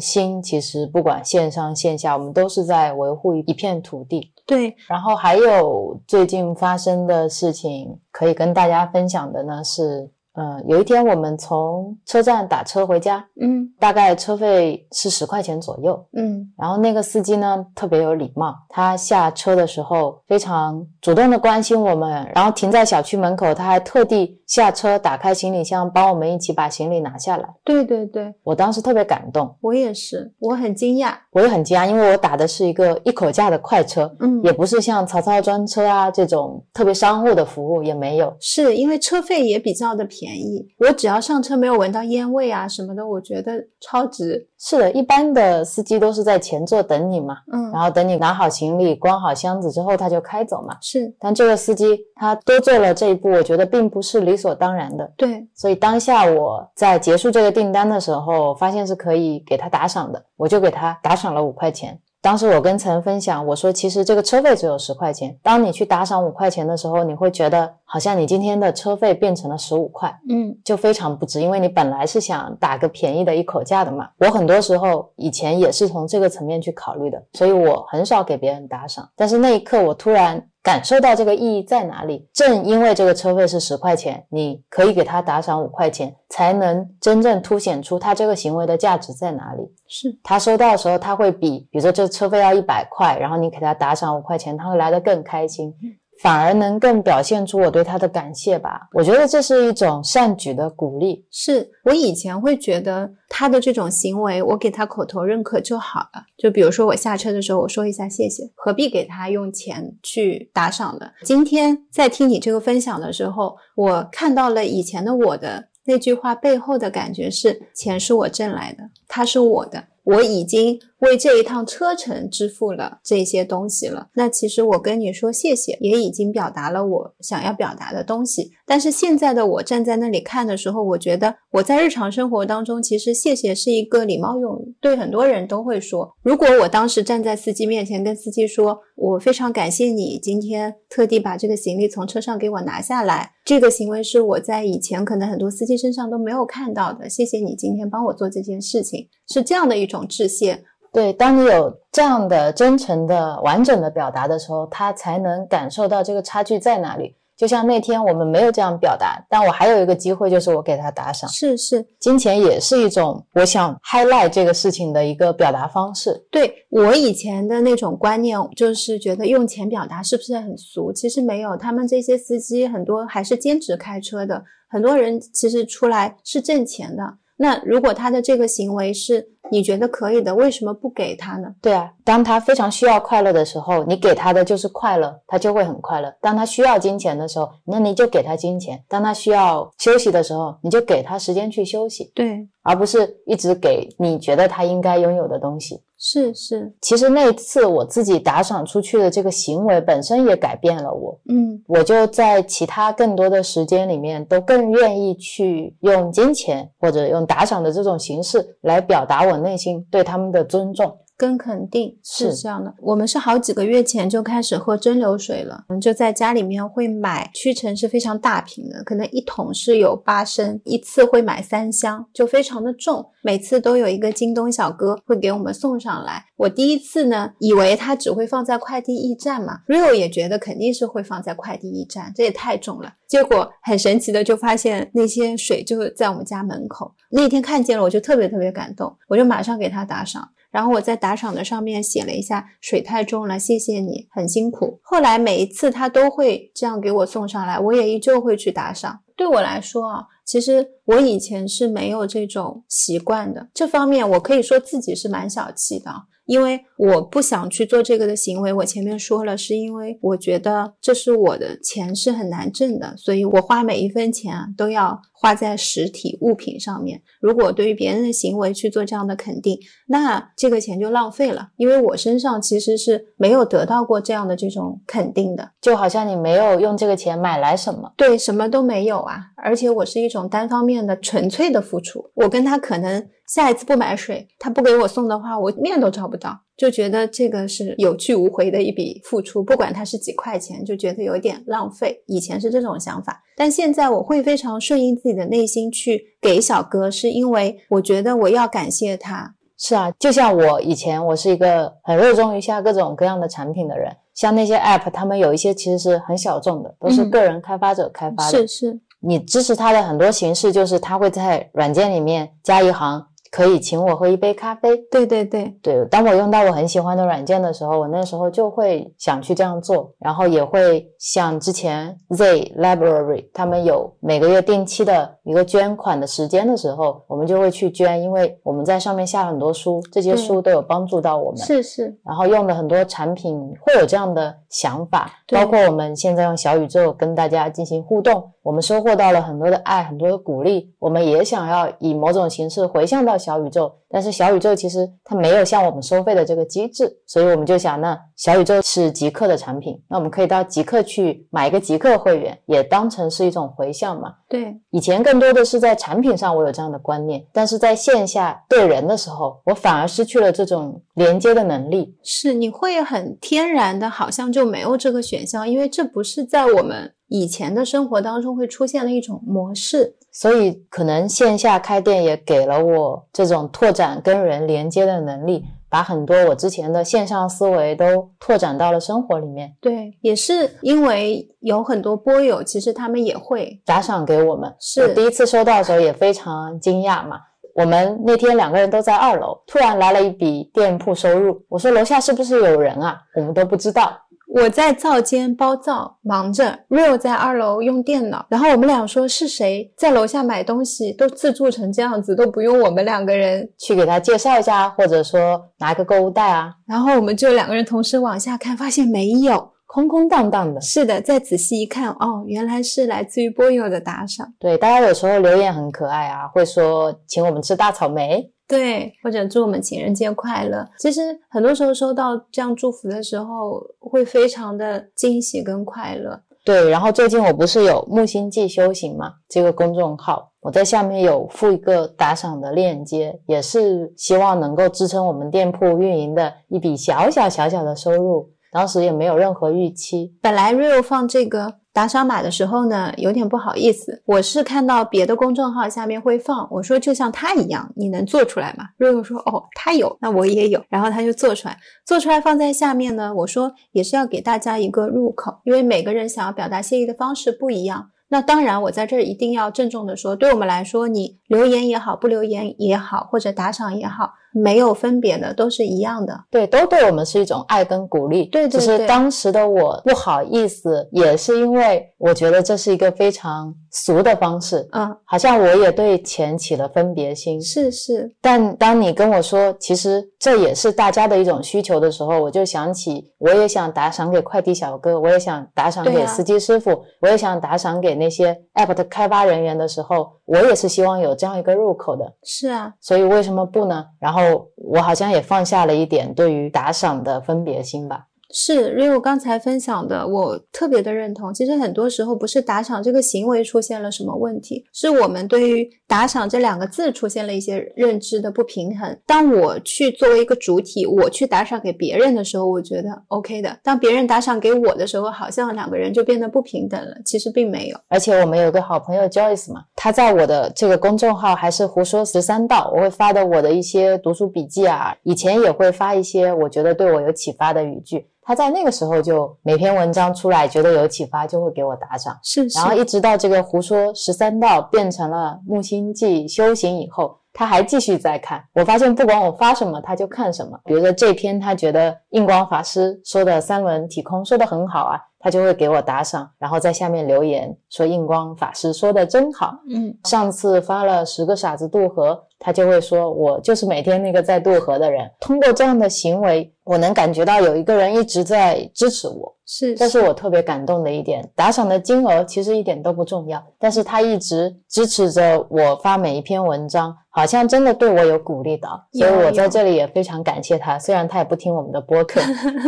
[0.00, 4.32] 心，其实不管线上线下，我们都是在维护一片土地。
[4.46, 16.06] 对，然后还有最近发生的事情可以跟大家分享的呢是，呃，有一天我们从车站打车回家，嗯大概车费是十块钱左右。
[16.12, 27.48] 嗯然后那个司机呢特别有礼貌，他下车的时候非常主动的关心我们，然后停在小区门口，他还特地下车打开行李箱，帮我们一起把行李拿下来。
[27.64, 31.14] 对对对，我当时特别感动，我也是，我很惊讶。
[31.32, 38.36] 我也很惊讶，因为我打的是一个一口价的快车，嗯，也不是像曹操专车啊这种特别商务的服务，也没有。
[38.40, 44.46] 是因为车费也比较的便宜，我只要上车没有闻到烟味啊什么的，我觉得超值。
[44.58, 50.76] 是的，一般的司机都是在前座等你嘛，嗯，然后等你拿好行李、关好箱子之后，他就开走嘛。
[50.82, 55.10] 是但这个司机他多做了这一步，我觉得并不是理所当然的。
[55.16, 61.98] 对，所以当下我在结束这个订单的时候，发现是可以给他打赏的，我就给他打赏了五块钱。
[62.22, 74.08] 当时我跟陈分享，我说其实这个车费只有十块钱，当你去打赏五块钱的时候，你会觉得好像你今天的车费变成了十五块，嗯就非常不值，因为你本来是想打个便宜的一口价的嘛。
[74.18, 79.08] 我很多时候以前也是从这个层面去考虑的，所以我很少给别人打赏。
[79.16, 82.28] 但是那一刻，我突然感受到这个意义在哪里。
[82.32, 89.62] 正因为这个车费是十块钱，你可以给他打赏五块钱，才能真正凸显出他这个行为的价值在哪里。
[89.88, 95.74] 是他收到的时候，他会比，比如说这车费要一百块，然后你给他打赏五块钱，他会来得更开心，
[96.20, 98.88] 反而能更表现出我对他的感谢吧。
[98.92, 101.24] 我觉得这是一种善举的鼓励。
[101.30, 106.24] 是，我以前会觉得他的这种行为，我给他口头认可就好了。
[106.36, 111.06] 就比如说我下车的时候，我说一下谢谢，何必给他用钱去打赏呢？
[111.24, 119.84] 今天在听你这个分享的时候，我看到了以前的我的那句话背后的感觉是：钱是我挣来的，它是我的。
[120.02, 124.08] 我已经为这一趟车程支付了这些东西了。
[124.14, 128.52] 那其实我跟你说谢谢，也已经表达了我想要表达的东西。
[128.66, 136.14] 但是现在的我站在那里看的时候，我觉得我在日常生活当中，其实谢谢是一个礼貌用语，对很多人都会说。
[136.22, 147.08] 如果我当时站在司机面前跟司机说，我非常感谢你今天特地把这个行李从车上给我拿下来，这个行为是我在以前可能很多司机身上都没有看到的。
[147.08, 150.62] 谢谢你今天帮我做这件事情，是这样的一种致谢。
[150.92, 157.14] 对，当你有这样的真诚的、完整的表达的时候，他才能感受到这个差距在哪里。
[157.36, 161.30] 就像那天我们没有这样表达，但我还有一个机会，就是我给他打赏。
[161.30, 166.26] 是是，金钱也是一种我想 highlight 这个事情的一个表达方式。
[166.30, 170.92] 对我以前的那种观念，就是觉得用钱表达是不是很俗？
[170.92, 177.02] 其实没有，他们这些司机很多还是兼职开车的，很多人其实出来是挣钱的。
[177.42, 181.48] 那如果他的这个行为是你觉得可以的，为什么不给他呢？
[181.62, 186.14] 对啊，当他非常需要快乐的时候，你给他的就是快乐，他就会很快乐。
[186.20, 195.82] 当他需要金钱的时候，那你就给他金钱；当他需要休息的时候，你就给他时间去休息，对，而不是一直给你觉得他应该拥有的东西。
[196.02, 210.96] 是是，其实那次我自己打赏出去的这个行为本身也改变了我，嗯我就在其他更多的时间里面都更愿意去用金钱或者用打赏的这种形式来表达我内心对他们的尊重。
[211.20, 212.74] 跟肯定是是这样的。
[212.80, 223.04] 我们是好几个月前就开始喝蒸馏水了，我们，就在家里面会买屈臣氏非常大瓶的，可能一桶是有八升，一次会买三箱，就非常的重。
[223.22, 226.24] 每次都有一个京东小哥会给我们送上来。
[226.36, 232.94] 我第一次呢，以为他只会放在快递驿站嘛，Rio 也觉得肯定是会放在快递驿站，这也太重了。
[233.06, 236.94] 结果很神奇的就发现那些水就在我们家门口。
[237.10, 240.26] 那天看见了，我就特别特别感动，我就马上给他打赏。
[240.50, 244.80] 然后我在打赏的上面写了一下水太重了，谢谢你，很辛苦。
[244.82, 249.00] 后来每一次他都会这样给我送上来，我也依旧会去打赏。
[249.16, 255.90] 对我来说啊，其实我以前是没有这种习惯的，这方面我可以说自己是蛮小气的。
[256.30, 267.02] 因为我不想去做这个的行为，我前面说了，是因为我觉得这是我的钱是很难挣的，所以我花每一分钱啊都要花在实体物品上面。
[267.20, 269.58] 如果对于别人的行为去做这样的肯定，
[269.88, 275.50] 那这个钱就浪费了，因为我身上其实是没有得到过这样的这种肯定的。
[275.60, 279.20] 就好像你没有用这个钱买来什么，对，什么都没有啊！
[279.36, 282.08] 而且我是一种单方面的纯粹的付出。
[282.14, 292.02] 我跟他可能下一次不买水，他不给我送的话，我面都找不到，就觉得这个是有去无回的一笔付出，不管它是几块钱，就觉得有点浪费。
[292.08, 299.36] 以前是这种想法，但现在我会非常顺应自己的内心去给小哥，是因为我觉得我要感谢他。
[299.56, 303.96] 是啊，就像我以前，我是一个很热衷于下各种各样的产品的人。
[304.12, 308.38] 像那些 App，他们有一些其实是很小众的，都是嗯个人开发者开发的。
[308.38, 314.76] 是是，你支持他的很多形式，就是他会在软件里面加一行，可以请我喝一杯咖啡。
[314.90, 331.40] 对对对，对，当我用到我很喜欢的软件的时候，我那时候就会想去这样做，然后也会像之前 Z Library 他们有每个月定期的一个捐款的时间的时候，我们就会去捐，因为我们在上面下很多书，这些书都有帮助到我们。
[331.40, 335.38] 是是，然后用的很多产品会有这样的想法，对。
[335.38, 354.12] 包括我们现在用小宇宙跟大家进行互动，我们收获到了很多的爱，很多的鼓励，我们也想要以某种形式回向到小宇宙，但是小宇宙其实它没有向我们收费的这个机制，所以我们就想，那小宇宙是极客的产品，那我们可以到极客去买一个极客会员，也当成是一种回向嘛。
[354.28, 361.96] 对以前更多的是在产品上我有这样的观念，但是在线下对人的时候，我反而失去了这种连接的能力。
[362.02, 369.96] 是，你会很天然的，好像就没有这个选项，因为这不是在我们以前的生活当中会出现的一种模式。
[370.12, 384.52] 所以可能线下开店也给了我这种拓展跟人连接的能力，把很多我之前的线上思维都拓展到了生活里面，对，也是因为有很多播友，其实他们也会，打赏给我们。
[384.58, 387.20] 是第一次收到的时候也非常惊讶嘛。
[387.54, 391.40] 我们那天两个人都在二楼，突然来了一笔店铺收入。
[391.48, 392.98] 我说楼下是不是有人啊？
[393.14, 393.92] 我们都不知道。
[394.32, 409.50] 我在灶间包灶忙着，Real 在二楼用电脑，然后我们俩说是谁在楼下买东西都自助成这样子，都不用我们两个人，去给他介绍一下，或者说拿个购物袋啊，然后我们就两个人同时往下看，发现没有。
[409.72, 410.60] 空空荡荡的。
[410.60, 414.26] 是的，再仔细一看，哦，原来是来自于播友的打赏。
[414.40, 420.68] 对，大家有时候留言很可爱啊，会说请我们吃大草莓，对，或者祝我们情人节快乐。
[420.76, 426.20] 其实很多时候收到这样祝福的时候，会非常的惊喜跟快乐。
[426.44, 438.28] 对，然后最近我不是有木星记修行嘛，这个公众号，我在下面有附一个打赏的链接，也是希望能够支撑我们店铺运营的一笔小小小小的收入。
[438.52, 457.90] 当时也没有任何预期，本来 Real 放这个打赏码的时候呢，有点不好意思，我是看到别的公众号下面会放，我说就像他一样，你能做出来吗？Real 说哦，他有，那我也有，然后他就做出来，做出来放在下面呢，我说也是要给大家一个入口，因为每个人想要表达谢意的方式不一样。
[458.12, 466.14] 那当然，我在这儿一定要郑重的说，对我们来说，你留言也好，不留言也好，或者打赏也好，没有分别的，都是一样的。
[466.30, 468.26] 对，都对我们是一种爱跟鼓励。
[468.26, 477.40] 对对只是对当时的我不好意思，也是因为我觉得这是一个非常俗的方式，嗯，好像我也对钱起了分别心。
[477.40, 492.04] 是是，但当你跟我说，其实这也是大家的一种需求的时候，我就想起，我也想打赏给快递小哥，我也想打赏给司机师傅，我也想打赏给那些 app 的开发人员的时候，我也是希望有这样一个入口的。
[492.22, 493.84] 是啊，所以为什么不呢？
[494.00, 494.19] 然后
[494.56, 498.09] 我好像也放下了一点对于打赏的分别心吧。
[498.32, 501.32] 是 Rio 刚才分享的，我特别的认同。
[501.34, 508.96] 其实很多时候不是打赏这个行为出现了什么问题，是我们对于打赏这两个字出现了一些认知的不平衡。
[509.06, 516.96] 当我去作为一个主体，我去打赏给别人的时候，我觉得 OK 的；当别人打赏给我的时候，好像两个人就变得不平等了。
[517.04, 517.76] 其实并没有。
[517.88, 528.06] 而且我们有个好朋友 Joyce 嘛，他在我的这个公众号还是胡说十三道，我会发的我的一些读书笔记啊，以前也会发一些我觉得对我有启发的语句。
[528.30, 532.16] 他在那个时候就每篇文章出来觉得有启发，就会给我打赏。
[532.22, 538.40] 是是然后一直到这个胡说十三道变成了木星记修行以后，他还继续在看。
[538.54, 540.56] 我发现不管我发什么，他就看什么。
[540.64, 549.52] 比如说这篇他觉得印光法师说的三轮体空说的很好啊，他就会给我打赏，然后在下面留言说印光法师说的真好。
[549.68, 555.08] 嗯，上次发了十个傻子渡河，他就会说我就是每天那个在渡河的人。
[555.20, 559.36] 通过这样的行为，我能感觉到有一个人一直在支持我。
[559.52, 561.28] 是这是我特别感动的一点。
[561.34, 570.78] 打赏的金额其实一点都不重要，但是他一直支持着我发每一篇文章，好像真的对我有鼓励的，所以我在这里也非常感谢他。
[570.78, 572.20] 虽然他也不听我们的播客，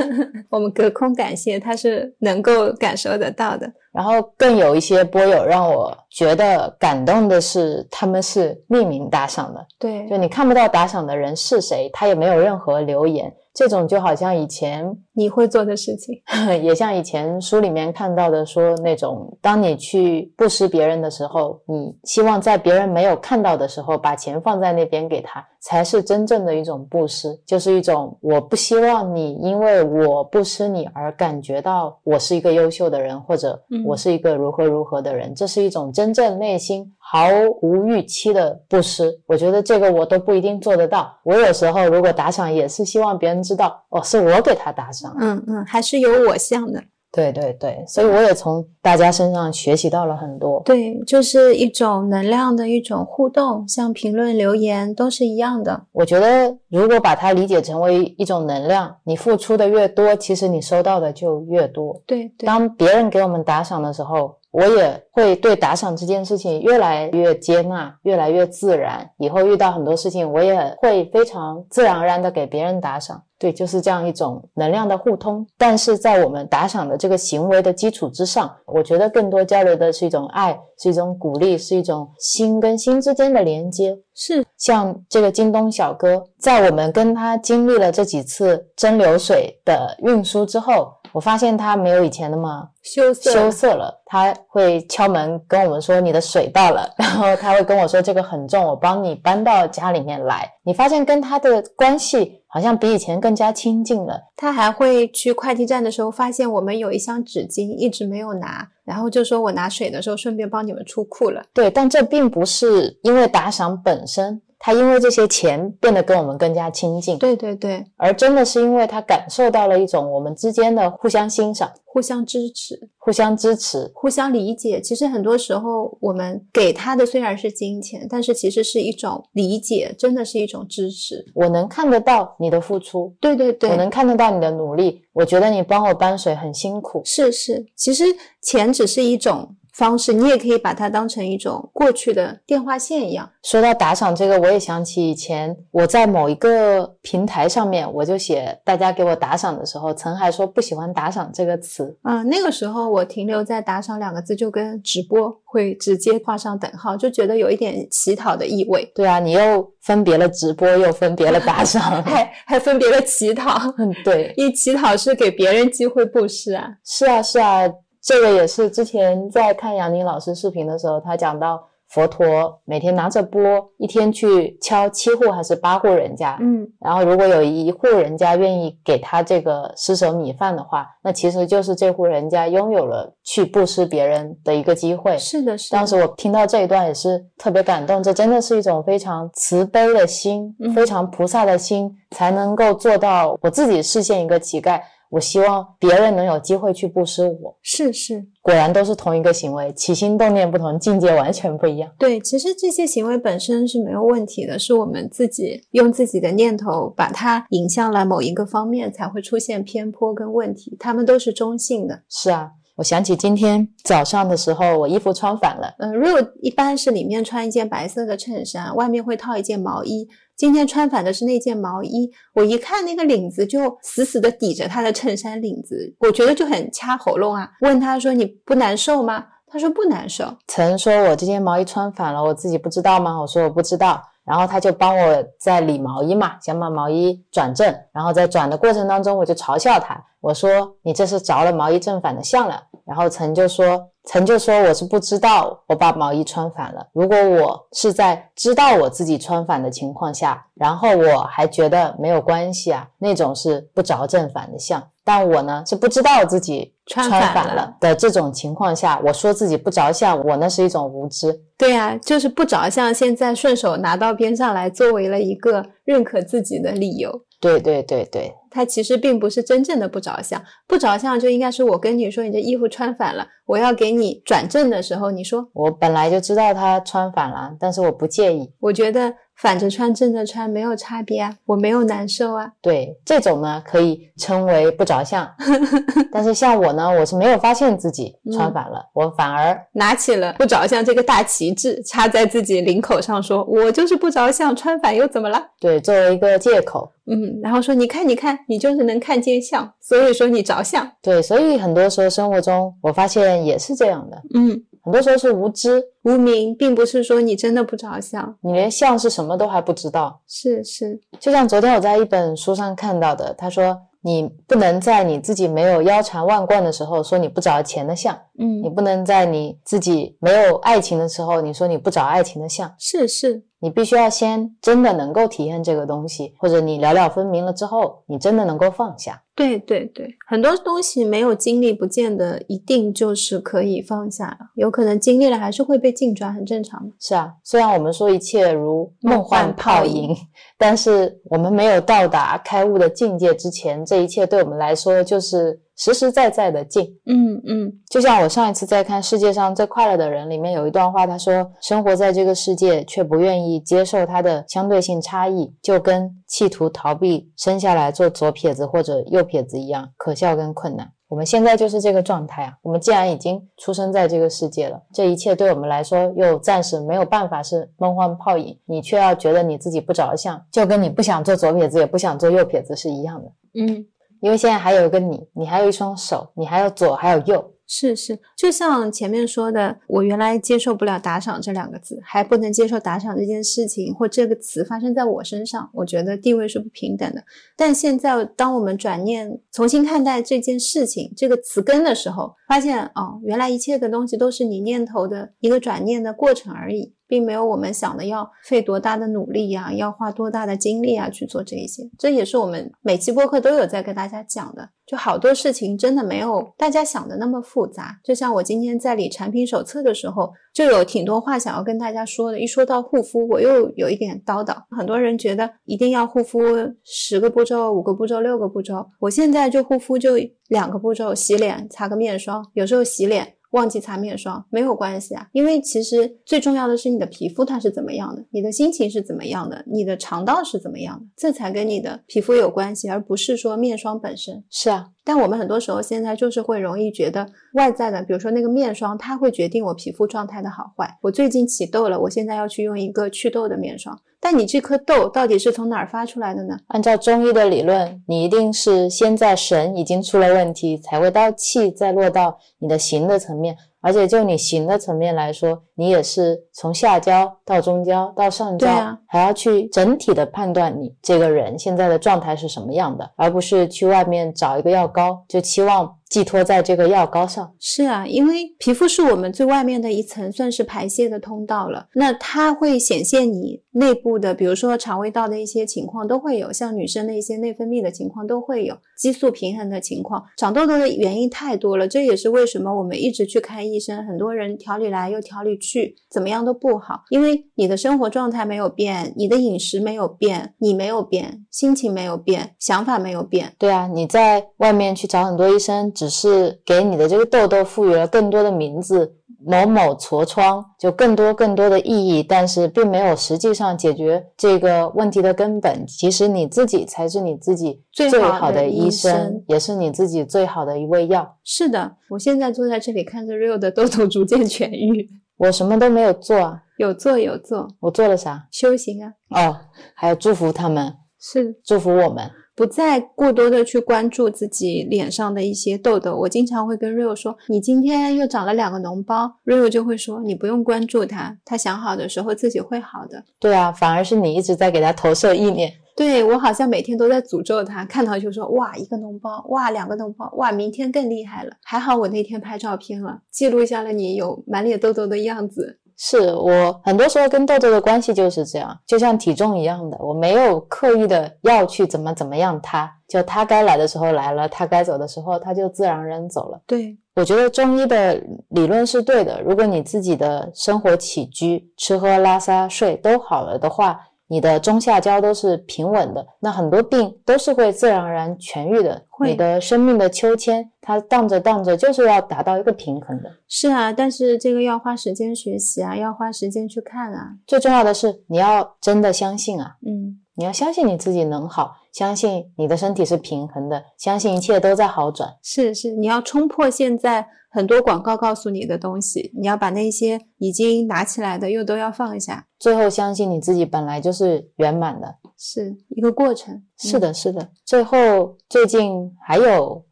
[0.50, 3.72] 我们隔空感谢，他是能够感受得到的。
[3.92, 13.32] 然后更有一些播友让我觉得感动的是，他们是匿名打赏的，对就你看不到打赏的人是谁，他也没有任何留言。
[13.54, 14.82] 这种就好像以前
[15.14, 16.14] 你会做的事情。
[16.62, 37.28] 也像以前书里面看到的，说那种当你去布施别人的时候，你希望在别人没有看到的时候，把钱放在那边给他，才是真正的一种布施，就是一种我不希望你因为我布施你而感觉到我是一个优秀的人，或者嗯我是一个如何如何的人，这是一种真正内心毫
[37.60, 39.20] 无预期的布施。
[39.26, 41.12] 我觉得这个我都不一定做得到。
[41.24, 45.01] 我有时候如果打赏，也是希望别人知道，哦，是我给他打赏。
[45.20, 46.82] 嗯嗯，还是有我相的。
[47.14, 50.62] 对对对，所以我也从大家身上学习到了很多。
[50.64, 55.78] 对，就是一种能量的一种互动，像评论、留言都是一样的。
[55.92, 62.00] 我觉得，如果把它理解成为一种能量，你付出的越多，其实你收到的就越多。
[62.06, 69.10] 对对，当别人给我们打赏的时候，我也会对打赏这件事情越来越接纳，越来越自然。
[69.18, 73.20] 以后遇到很多事情，我也会非常自然而然的给别人打赏。
[73.38, 75.44] 对，就是这样一种能量的互通。
[75.58, 83.98] 但是在我们打赏的这个行为的基础之上，我觉得更多交流的是一种爱，是一种鼓励，是一种心跟心之间的连接。
[84.14, 93.32] 是像这个京东小哥，在我们跟他经历了这几次蒸馏水的运输之后，我发现他没有以前那么羞涩。
[93.32, 94.00] 羞涩了。
[94.06, 100.46] 他会敲门跟我们说你的水到了， 然后他会跟我说这个很重，我帮你搬到家里面来。
[100.64, 104.20] 你发现跟他的关系好像比以前更加亲近了。
[104.36, 111.42] 他还会去快递站的时候，发现我们有一箱纸巾一直没有拿，然后就说我拿水的时候顺便帮你们出库了。
[111.54, 123.90] 对，但这并不是因为打赏本身，他因为这些钱变得跟我们更加亲近，对对对，而真的是因为他感受到了一种我们之间的互相欣赏、互相支持，互相支持。
[123.92, 124.80] 互相理解。
[124.80, 131.24] 其实很多时候我们给他的虽然是金钱，但是其实是一种理解，真的是一种支持。
[131.34, 135.02] 我能看得到你的付出，对对对，我能看得到你的努力。
[135.12, 138.04] 我觉得你帮我搬水很辛苦，是是，其实
[138.40, 143.30] 钱只是一种方式，你也可以把它当成一种过去的电话线一样。
[143.42, 151.96] 说到打赏这个，我也想起以前我在某一个平台上面，我就写大家给我打赏的时候，曾还说不喜欢打赏这个词。
[152.02, 161.82] 啊、那个时候我停留在打赏两个字，就跟直播会直接画上等号，就觉得有一点乞讨的意味，对啊，你又分别了直播，又分别了打赏。
[162.04, 166.68] 还还分别了乞讨，嗯，对， 一乞讨是给别人机会布施啊。
[166.84, 167.62] 是啊，是啊，
[168.02, 173.40] 这个也是之前在看杨宁老师视频的时候，他讲到佛陀每天拿着钵，
[173.76, 185.16] 一天去敲七户还是八户人家，嗯，然后如果有一户人家愿意给他这个施舍米饭的话，那其实就是这户人家拥有了去布施别人的一个机会。
[185.18, 185.76] 是的，是的。
[185.76, 194.80] 当时我听到这一段也是特别感动，这真的是一种非常慈悲的心，嗯非常菩萨的心，才能够做到我自己视线一个乞丐，
[195.12, 197.54] 我希望别人能有机会去布施我。
[197.60, 201.90] 是是，果然都是同一个行为，起心动念不同，境界完全不一样。
[201.98, 212.00] 对，其实这些行为本身是没有问题的，是我们自己用自己的念头把它引向了某一个方面，才会出现偏颇跟问题，他们都是中性的。
[212.08, 215.74] 是啊，我想起今天早上的时候，我衣服穿反了。
[215.78, 220.08] 嗯，如果一般是里面穿一件白色的衬衫，外面会套一件毛衣。
[220.36, 227.48] 今天穿反的是那件毛衣，我一看那个领子就死死的抵着他的衬衫领子，我觉得就很掐喉咙啊。
[227.60, 230.34] 问他说：“你不难受吗？”他说不难受。
[230.48, 233.20] 曾说我这件毛衣穿反了，我自己不知道吗？
[233.20, 234.02] 我说我不知道。
[234.24, 237.74] 然后他就帮我在理毛衣嘛，想把毛衣转正。
[237.92, 242.62] 然后在转的过程当中，我就嘲笑他，我说你这是着了毛衣正反的相了。
[242.84, 246.86] 然后曾就说，曾就说我是不知道我把毛衣穿反了。
[246.92, 254.82] 如果我是在知道我自己穿反的情况下，然后我还觉得没有关系啊，那种是不着正反的相。
[255.04, 261.40] 但我呢是不知道自己穿穿反了反了的这种情况下，我说自己不着相，我那是一种无知。
[261.58, 267.10] 对呀、就是不着相，现在顺手拿到边上来，作为了一个认可自己的理由。
[267.40, 278.52] 对对对对，他其实并不是真正的不着相，不着相就应该是我跟你说你这衣服穿反了，我要给你转正的时候，你说我本来就知道他穿反了，但是我不介意。
[278.60, 282.52] 我觉得反着穿正着穿没有差别啊，我没有难受啊。
[282.60, 285.28] 对，这种呢可以称为不着相。
[286.12, 295.42] 但是像我呢，我是没有发现自己穿反了，我反而拿起了不着相这个大旗帜，插在自己领口上说，我就是不着相，穿反又怎么了？
[295.58, 296.88] 对作为一个借口。
[297.06, 300.88] 嗯，然后说你看你看，你就是能看见相，所以说你着相。
[301.02, 310.20] 对，所以很多时候生活中，我发现也是这样的，嗯，很多时候是无知，无名并不是说你真的不着相，你连相是什么都还不知道。
[310.26, 329.22] 是是，就像昨天我在一本书上看到的，他说你不能在你自己没有腰缠万贯的时候说你不着钱的相，嗯你嗯，不能在你自己没有爱情的时候你说你不找爱情的相，是是，你必须要先真的能够体验这个东西，或者你了了分明了之后，你真的能够放下。
[329.34, 336.92] 对对对，很多东西没有经历，不见得一定就是可以放下的，有可能经历了还是会被境转，很正常的。
[336.98, 340.14] 是啊，虽然我们说一切如梦梦幻泡影，
[340.58, 346.84] 但是我们没有到达开悟的境界之前，这一切对我们来说就是实实在在的境。
[347.06, 362.54] 嗯嗯就像我上一次在看《世界上最快乐的人》里面有一段话，他说：“生活在这个世界，却不愿意接受它的相对性差异，就跟企图逃避生下来做左撇子或者右撇子一样，可笑跟困难。”我们现在就是这个状态啊！
[362.62, 373.30] 我们既然已经出生在这个世界了，这一切对我们来说又暂时没有办法是梦幻泡影，你却要觉得你自己不着相，就跟你不想做左撇子也不想做右撇子是一样的。
[373.60, 373.84] 嗯，
[374.22, 387.24] 因为现在还有一个你，你还有一双手，你还有左还有右，是是，就像前面说的，我原来接受不了打赏这两个字，还不能接受打赏这件事情或这个词发生在我身上，我觉得地位是不平等的。
[387.56, 401.82] 但现在，当我们转念重新看待这件事情这个词根的时候，发现哦，原来一切的东西都是你念头的一个转念的过程而已，并没有我们想的要费多大的努力呀、要花多大的精力啊去做这一些。
[401.98, 408.00] 这也是我们每期播客都有在跟大家讲的，就好多事情真的没有大家想的那么复杂。
[408.02, 412.40] 就像我今天在理产品手册的时候，就有挺多话想要跟大家说的。
[412.40, 414.56] 一说到护肤，我又有一点叨叨。
[414.70, 416.40] 很多人觉得一定要护肤
[416.82, 420.12] 十个步骤、五个步骤、六个步骤，我现在就护肤就
[420.48, 422.42] 两个步骤：洗脸、擦个面霜。
[422.54, 423.34] 有时候洗脸。
[423.52, 434.44] 忘记擦面霜没有关系啊，因为其实最重要的是你的皮肤它是怎么样的，你的心情是怎么样的，你的肠道是怎么样的，这才跟你的皮肤有关系，而不是说面霜本身。
[434.50, 440.98] 是啊，但我们很多时候现在就是会容易觉得外在的，比如说那个面霜，它会决定我皮肤状态的好坏。
[441.02, 446.56] 我最近起痘了，我现在要去用一个祛痘的面霜，但你这颗痘到底是从哪儿发出来的呢？
[446.68, 453.56] 按照中医的理论，你一定是先在神已经出了问题，才会到气，再落到你的形的层面。
[453.82, 467.54] 而且就你行的层面来说，你也是从下焦到中焦到上焦，啊还要去整体的判断你这个人现在的状态是什么样的，而不是去外面找一个药膏，就期望寄托在这个药膏上。
[467.58, 471.88] 是啊，因为皮肤是我们最外面的一层，算是排泄的通道了。
[471.94, 480.22] 那它会显现你内部的，比如说肠胃道的一些情况都会有，像女生的一些内分泌的情况都会有，激素平衡的情况。
[480.36, 493.54] 长痘痘的原因太多了，这也是为什么我们一直去看医生，很多人调理来又调理去，怎么样都不好，因为你的生活状态没有变，你的饮食没有变，你没有变，心情没有变，想法没有变。
[493.58, 499.14] 对啊，你在外面去找很多医生，只是给你的这个痘痘赋予了更多的名字，
[499.46, 505.86] 某某痤疮，就更多更多的意义，但是并没有实际上解决这个问题的根本。
[505.86, 511.36] 其实你自己才是你自己最最好的医生，生也是你自己最好的一味药。
[511.44, 518.48] 是的，我现在坐在这里看着 Rio 的痘痘逐渐痊愈，我什么都没有做啊，有做有做，我做了啥？
[518.50, 519.56] 修行啊，哦，
[519.94, 522.28] 还有祝福他们，是祝福我们。
[522.54, 526.14] 不再过多的去关注自己脸上的一些痘痘。
[526.16, 529.32] 我经常会跟 Rio 说：“你今天又长了两个脓包。
[529.44, 533.24] ”Rio 就会说：“你不用关注他，他想好的时候自己会好的。
[533.38, 535.72] 对啊，反而是你一直在给他投射意念。
[535.94, 545.78] 对”我好像每天都在诅咒他，看到就说：“哇，一个脓包，哇，两个脓包，哇，明天更厉害了。”还好我那天拍照片了，记录下了你有满脸痘痘的样子。
[546.04, 556.60] 是我很多时候跟痘痘的关系就是这样，就像体重一样的，我没有刻意的要去怎么怎么样它，就它该来的时候来了，它该走的时候它就自然而然走了。
[556.66, 564.00] 对，我觉得中医的理论是对的，如果你自己的生活起居、吃喝拉撒睡都好了的话，
[564.32, 569.02] 你的中下焦都是平稳的，那很多病都是会自然而然痊愈的。
[569.26, 573.30] 你的生命的秋千，它荡着荡着就是要达到一个平衡的。
[573.46, 577.34] 是啊，但是这个要花时间学习啊，要花时间去看啊。
[577.46, 585.28] 最重要的是，你要真的相信啊，嗯，你要相信你自己能好，相信你的身体是平衡的，相信一切都在好转。
[585.42, 595.16] 是是，你要冲破现在很多广告告诉你的东西，你要把那些已经拿起来的又都要放下，最后相信你自己本来就是圆满的。
[595.36, 596.62] 是一个过程。
[596.78, 597.48] 是的，是的。
[597.64, 599.84] 最后，最近还有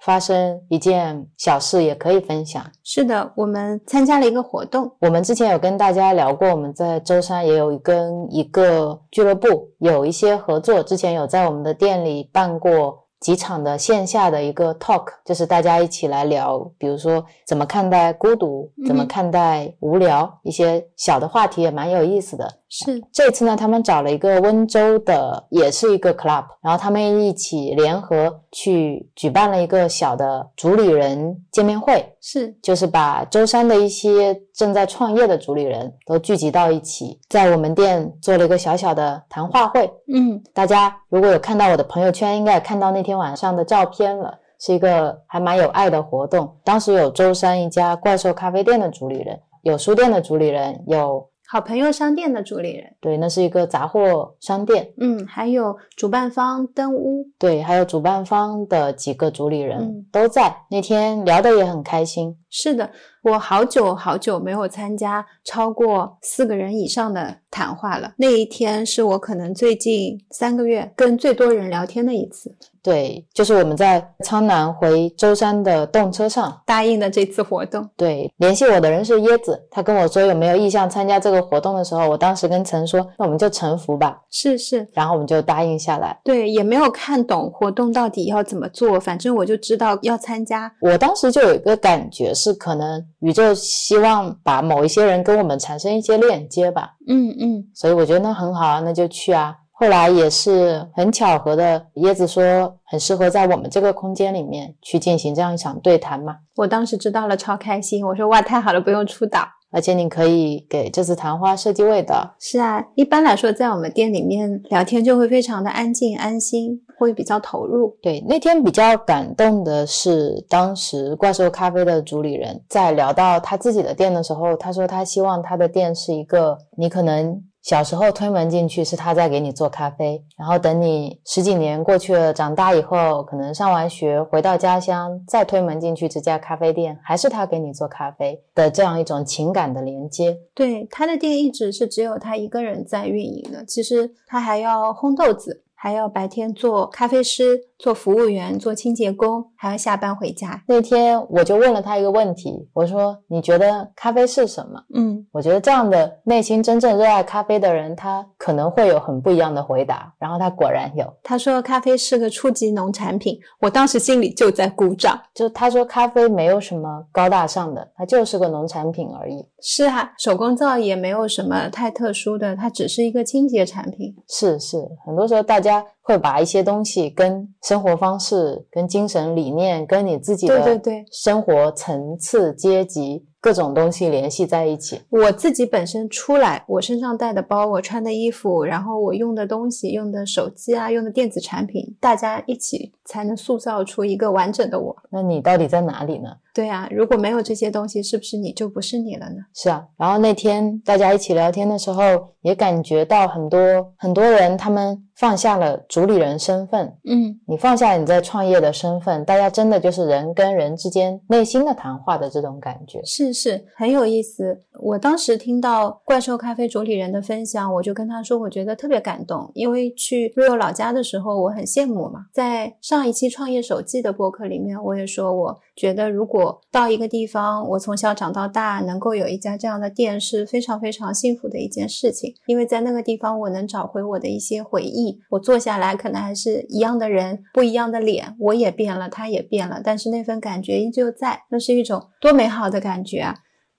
[0.01, 2.65] 发生一件小事，也可以分享。
[2.83, 22.51] 是的，我们参加了一个活动，我们之前有跟大家聊过，我们在舟山也有跟一个俱乐部有一些合作，之前有在我们的店里办过几场的线下的一个 talk，就是大家一起来聊，比如说怎么看待孤独，怎么嗯看待无聊，一些小的话题也蛮有意思的。
[22.69, 39.91] 是这次呢，他们找了一个温州的，也是一个 club，然后他们一起联合去举办了一个小的主理人见面会，是，就是把舟山的一些正在创业的主理人都聚集到一起，在我们店做了一个小小的谈话会。
[40.13, 44.39] 嗯，大家如果有看到我的朋友圈，应该也看到那天晚上的照片了。
[44.63, 46.55] 是一个还蛮有爱的活动。
[46.63, 60.07] 当时有舟山一家怪兽咖啡店的主理人，有书店的主理人，有好朋友商店的主理人，对，那是一个杂货商店，嗯，还有主办方灯屋，对，还有主办方的几个主理人、嗯。
[60.13, 60.55] 都在。
[60.71, 62.89] 那天聊得也很开心，是的，
[63.23, 68.15] 我好久好久没有参加超过四个人以上的谈话了。
[68.17, 72.57] 那一天是我可能最近三个月跟最多人聊天的一次。
[72.83, 86.19] 对，就是我们在苍南回舟山的动车上，答应的这次活动，对，联系我的人是椰子，他跟我说有没有意向参加这个活动的时候，我当时跟陈说，那我们就臣服吧，是是，然后我们就答应下来。
[86.25, 90.73] 对，也没有看懂活动到底要怎么做，反正我就知道要参加。
[90.81, 99.57] 我当时就有一个感觉是，可能宇宙希望把某一些人跟我们产生一些链接吧，嗯嗯，所以我觉得那很好啊，那就去啊。
[99.73, 108.07] 后来也是很巧合的，椰子说很适合在我们这个空间里面去进行这样一场对谈嘛，我当时知道了，超开心。
[108.07, 109.41] 我说哇，太好了，不用出岛。
[109.71, 112.35] 而且你可以给这次谈话设计味道。
[112.39, 117.97] 是啊，一般来说，在我们店里面聊天就会非常的安静安心，会比较投入。
[118.03, 140.37] 对，那天比较感动的是，当时怪兽咖啡的主理人在聊到他自己的店的时候，他说他希望他的店是一个你可能小时候推门进去是他在给你做咖啡，然后等你十几年过去了，长大以后可能上完学回到家乡再推门进去这家咖啡店，还是他给你做咖啡的这样一种情感的连接。
[140.53, 150.63] 对，他的店一直是只有他一个人在运营的，其实他还要烘豆子，还要白天做咖啡师、做服务员、做清洁工，还要下班回家。
[150.69, 154.79] 那天我就问了他一个问题，我说你觉得咖啡是什么？
[154.95, 160.13] 嗯，我觉得这样的内心真正热爱咖啡的人，他可能会有很不一样的回答。
[160.19, 165.19] 然后他果然有，他说咖啡是个初级农产品，我当时心里就在鼓掌。
[165.35, 169.43] 就他说咖啡没有什么高大上的，它就是个农产品而已。
[169.63, 174.15] 是啊，手工皂也没有什么太特殊的，它只是一个清洁产品。
[174.29, 174.77] 是是，
[175.07, 175.70] 很多时候大家
[176.01, 185.03] 会把一些东西跟生活方式、跟精神理念、跟你自己的对对对生活层次、阶级各种东西联系在一起。
[185.11, 194.97] 我自己本身出来，我身上带的包，我穿的衣服，然后我用的东西、用的手机啊、用的电子产品，大家一起才能塑造出一个完整的我。
[195.11, 196.31] 那你到底在哪里呢？
[196.55, 199.37] 对啊，如果没有这些东西，是不是你就不是你了呢？
[199.55, 202.03] 是啊，然后那天大家一起聊天的时候，
[202.43, 203.59] 也感觉到很多
[203.97, 213.01] 很多人他们放下了主理人身份，嗯，你放下你在创业的身份，大家真的就是人跟人之间内心的谈话的这种感觉。
[213.05, 214.63] 是是很有意思。
[214.83, 222.27] 我当时听到怪兽咖啡主理人的分享，我就跟他说，我觉得特别感动，因为去 Rio 老家的时候，我很羡慕嘛。
[222.33, 232.35] 在上一期创业手记的播客里面，我也说，我觉得如果到一个地方，我从小长到大，能够有一家这样的店，是非常非常幸福的一件事情。
[232.45, 235.19] 因为在那个地方，我能找回我的一些回忆。
[235.31, 243.35] 我坐下来，可能还是一样的人，不一样的脸，我也变了，他也变了，但是那份感觉依旧在，那是一种多美好的感觉啊！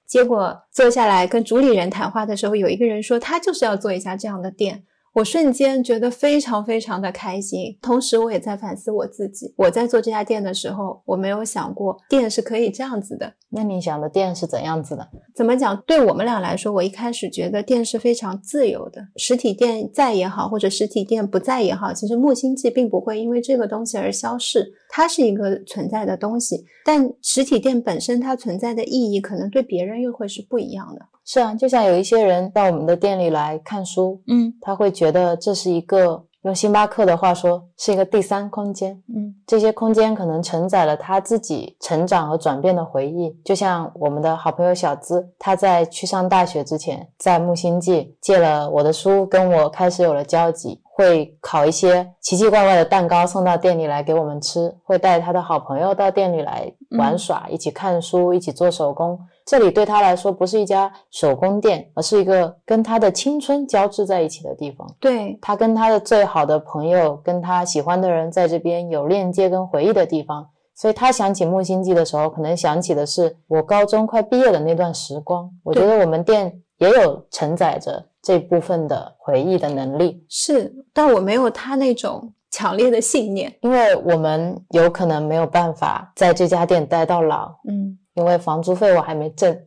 [0.08, 4.84] 结果坐下来跟主理人谈话的时候，有一个人说他就是要做一家这样的店，
[5.14, 7.78] 我瞬间觉得非常非常的开心。
[7.82, 13.34] 同时，我也在反思我自己，我在做这家店的时候，我没有想过店是可以这样子的。
[13.50, 15.06] 那你想的店是怎样子的？
[15.36, 15.76] 怎么讲？
[15.86, 26.64] 对我们俩来说，我一开始觉得店是非常自由的，实体店在也好，或者实体店不在也好，其实木星记并不会因为这个东西而消逝，它是一个存在的东西。
[26.86, 31.02] 但实体店本身它存在的意义，可能对别人又会是不一样的。
[31.26, 38.94] 是啊，就像有一些人到我们的店里来看书，嗯他会觉得这是一个用星巴克的话说是一个第三空间。
[39.16, 59.20] 嗯这些空间可能承载了他自己成长和转变的回忆，就像我们的好朋友小资，他在去上大学之前，在木星记借了我的书，跟我开始有了交集，会烤一些奇奇怪怪的蛋糕送到店里来给我们吃，会带他的好朋友到店里来玩耍，一起看书，一起做手工。
[59.44, 64.88] 这里对他来说不是一家手工店，而是一个跟他的青春交织在一起的地方。
[65.00, 75.50] 对，他跟他的最好的朋友，跟他喜欢的人在这边有链接跟回忆的地方，所以他想起木星记的时候，可能想起的是我高中快毕业的那段时光。
[75.64, 83.52] 我觉得我们店也有承载着这部分的回忆的能力，是，但我没有他那种强烈的信念。
[83.62, 89.58] 因为我们有可能没有办法在这家店待到老，嗯因为房租费我还没挣。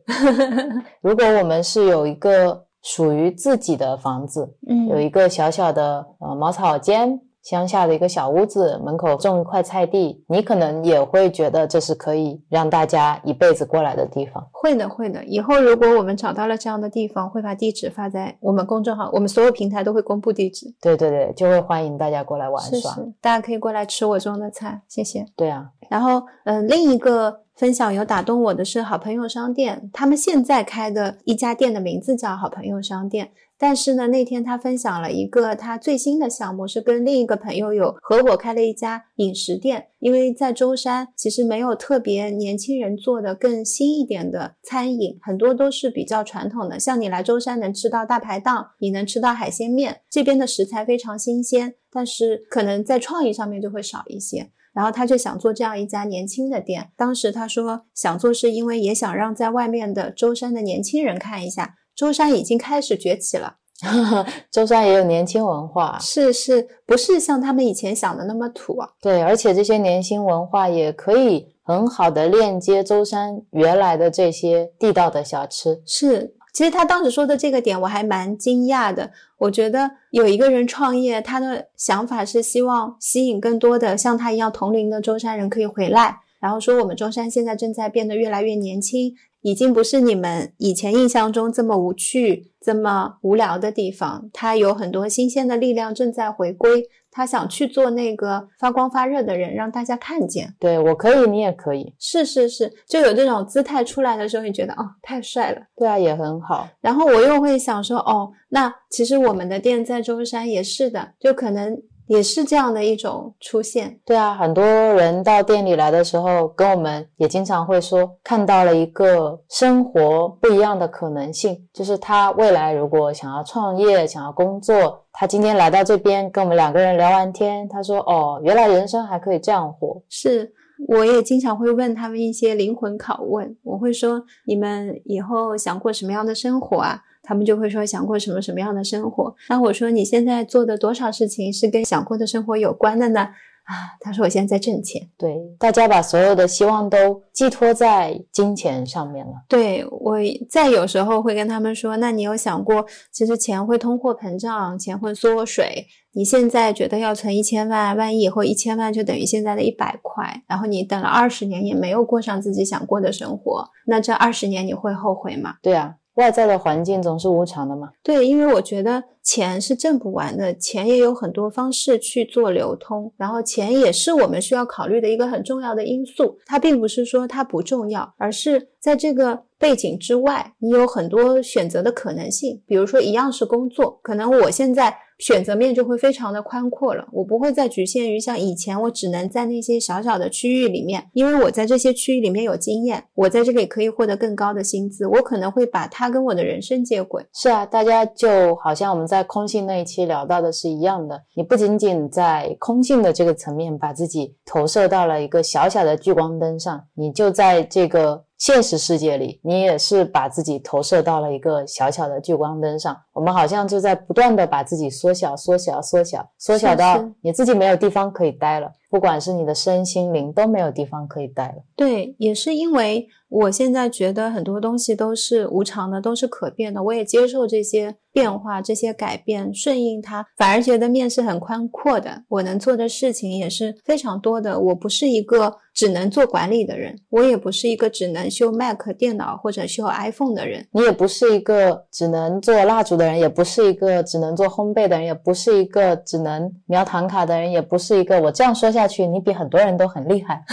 [1.01, 14.43] 如果我们是有一个属于自己的房子，嗯有嗯一个小小的呃茅草间，乡下的一个小屋子，门口种一块菜地，你可能也会觉得这是可以让大家一辈子过来的地方。
[14.51, 15.23] 会的，会的。
[15.25, 20.73] 以后如果我们找到了这样的地方，会把地址发在我们公众号，我们所有平台都会公布地址。
[20.81, 22.91] 对对对，就会欢迎大家过来玩耍。
[22.95, 25.23] 是是，大家可以过来吃我种的菜，谢谢。
[25.35, 33.29] 对啊，然后，嗯、另一个分享有打动我的是好朋友商店，他们现在开的一家店的名字叫好朋友商店。
[33.57, 39.87] 但是呢，那天他分享了一个他最新的项目，是跟另一个朋友有合伙开了一家饮食店。
[39.99, 46.79] 因为在舟山其实没有特别年轻人做的更新一点的餐饮，很多都是比较传统的。
[46.79, 54.51] 像你来舟山能吃到大排档，你能吃到海鲜面，这边的食材非常新鲜，但是可能在创意上面就会少一些。
[54.73, 56.91] 然后他就想做这样一家年轻的店。
[56.97, 63.55] 当时他说想做是因为也想让在外面的舟山的年轻人看一下，舟山已经开始崛起了。
[64.49, 68.89] 舟山也有年轻文化，是是，不是像他们以前想的那么土啊？
[69.01, 75.81] 对，而且这些年轻文化也可以很好的链接舟山原来的这些地道的小吃。
[75.85, 79.11] 是，其实他当时说的这个点我还蛮惊讶的。
[79.37, 89.13] 我觉得有一个人创业，他的想法是希望吸引更多的像他一样同龄的舟山人可以回来，然后说我们舟山现在正在变得越来越年轻，
[89.45, 96.83] 已经不是你们以前印象中这么无趣、这么无聊的地方，它有很多新鲜的力量正在回归。
[97.11, 100.53] 他想去做那个发光发热的人，让大家看见。
[100.59, 101.93] 对我可以，你也可以。
[101.99, 105.61] 是是是，就有这种姿态出来的时候，你觉得哦，太帅了。
[105.77, 106.67] 对啊，也很好。
[106.81, 113.99] 然后我又会想说，哦，那其实我们的店在舟山也是的，就可能也是这样的一种出现。
[114.05, 130.01] 对啊，很多人到店里来的时候，跟我们也经常会说，看到了一个生活不一样的可能性，就是他未来如果想要创业、想要工作，他今天来到这边跟我们两个人聊完天，他说：“哦，原来人生还可以这样活。
[130.09, 130.53] 是，
[130.87, 137.01] 我也经常会问他们一些灵魂拷问，我会说：你们以后想过什么样的生活啊？
[137.25, 139.35] 他们就会说想过什么什么样的生活。
[139.49, 143.29] 那我说你现在做的多少事情是跟想过的生活有关的呢？
[143.65, 145.09] 啊，他说我现在在挣钱。
[145.17, 149.33] 对，大家把所有的希望都寄托在金钱上面了。
[149.49, 150.17] 对我
[150.47, 155.87] 再有时候会跟他们说，那你有想过，其实钱会通货膨胀，钱会缩水。
[156.13, 165.55] 你现在觉得要存一千万，万一以后一千万就等于现在的一百块，然后你等了二十年也没有过上自己想过的生活，那这二十年你会后悔吗？
[165.63, 167.89] 对啊，外在的环境总是无常的嘛。
[168.03, 176.37] 对，因为我觉得钱是挣不完的，钱也有很多方式去做流通，然后钱也是我们需要考虑的一个很重要的因素。
[176.45, 182.61] 它并不是说它不重要，而是在这个背景之外，你有很多选择的可能性。
[182.65, 197.25] 比如说，一样是工作，可能我现在选择面就会非常的宽阔了，我不会再局限于像以前我只能在那些小小的区域里面，因为我在这些区域里面有经验，我在这里可以获得更高的薪资，我可能会把它跟我的人生接轨。
[197.33, 212.95] 是啊，大家就好像我们在空性那一期聊到的是一样的，你不仅仅在空性的这个层面把自己投射到了一个小小的聚光灯上，你就在这个现实世界里，你也是把自己投射到了一个小小的聚光灯上。
[213.11, 221.55] 我们好像就在不断的把自己缩小、缩小、缩小、缩小到你自己没有地方可以待了，不管是你的身心灵都没有地方可以待了。
[221.75, 232.23] 对，也是因为我现在觉得很多东西都是无常的，都是可变的，我也接受这些变化、这些改变，顺应它，反而觉得面是很宽阔的。
[232.29, 234.57] 我能做的事情也是非常多的。
[234.57, 240.65] 我不是一个只能做管理的人，我也不是一个只能修 Mac 电脑或者修 iPhone 的人。
[240.71, 250.43] 你也不是一个只能做蜡烛的人，也不是一个只能做烘焙的人，也不是一个只能描唐卡的人，也不是一个我这样说下去，你比很多人都很厉害。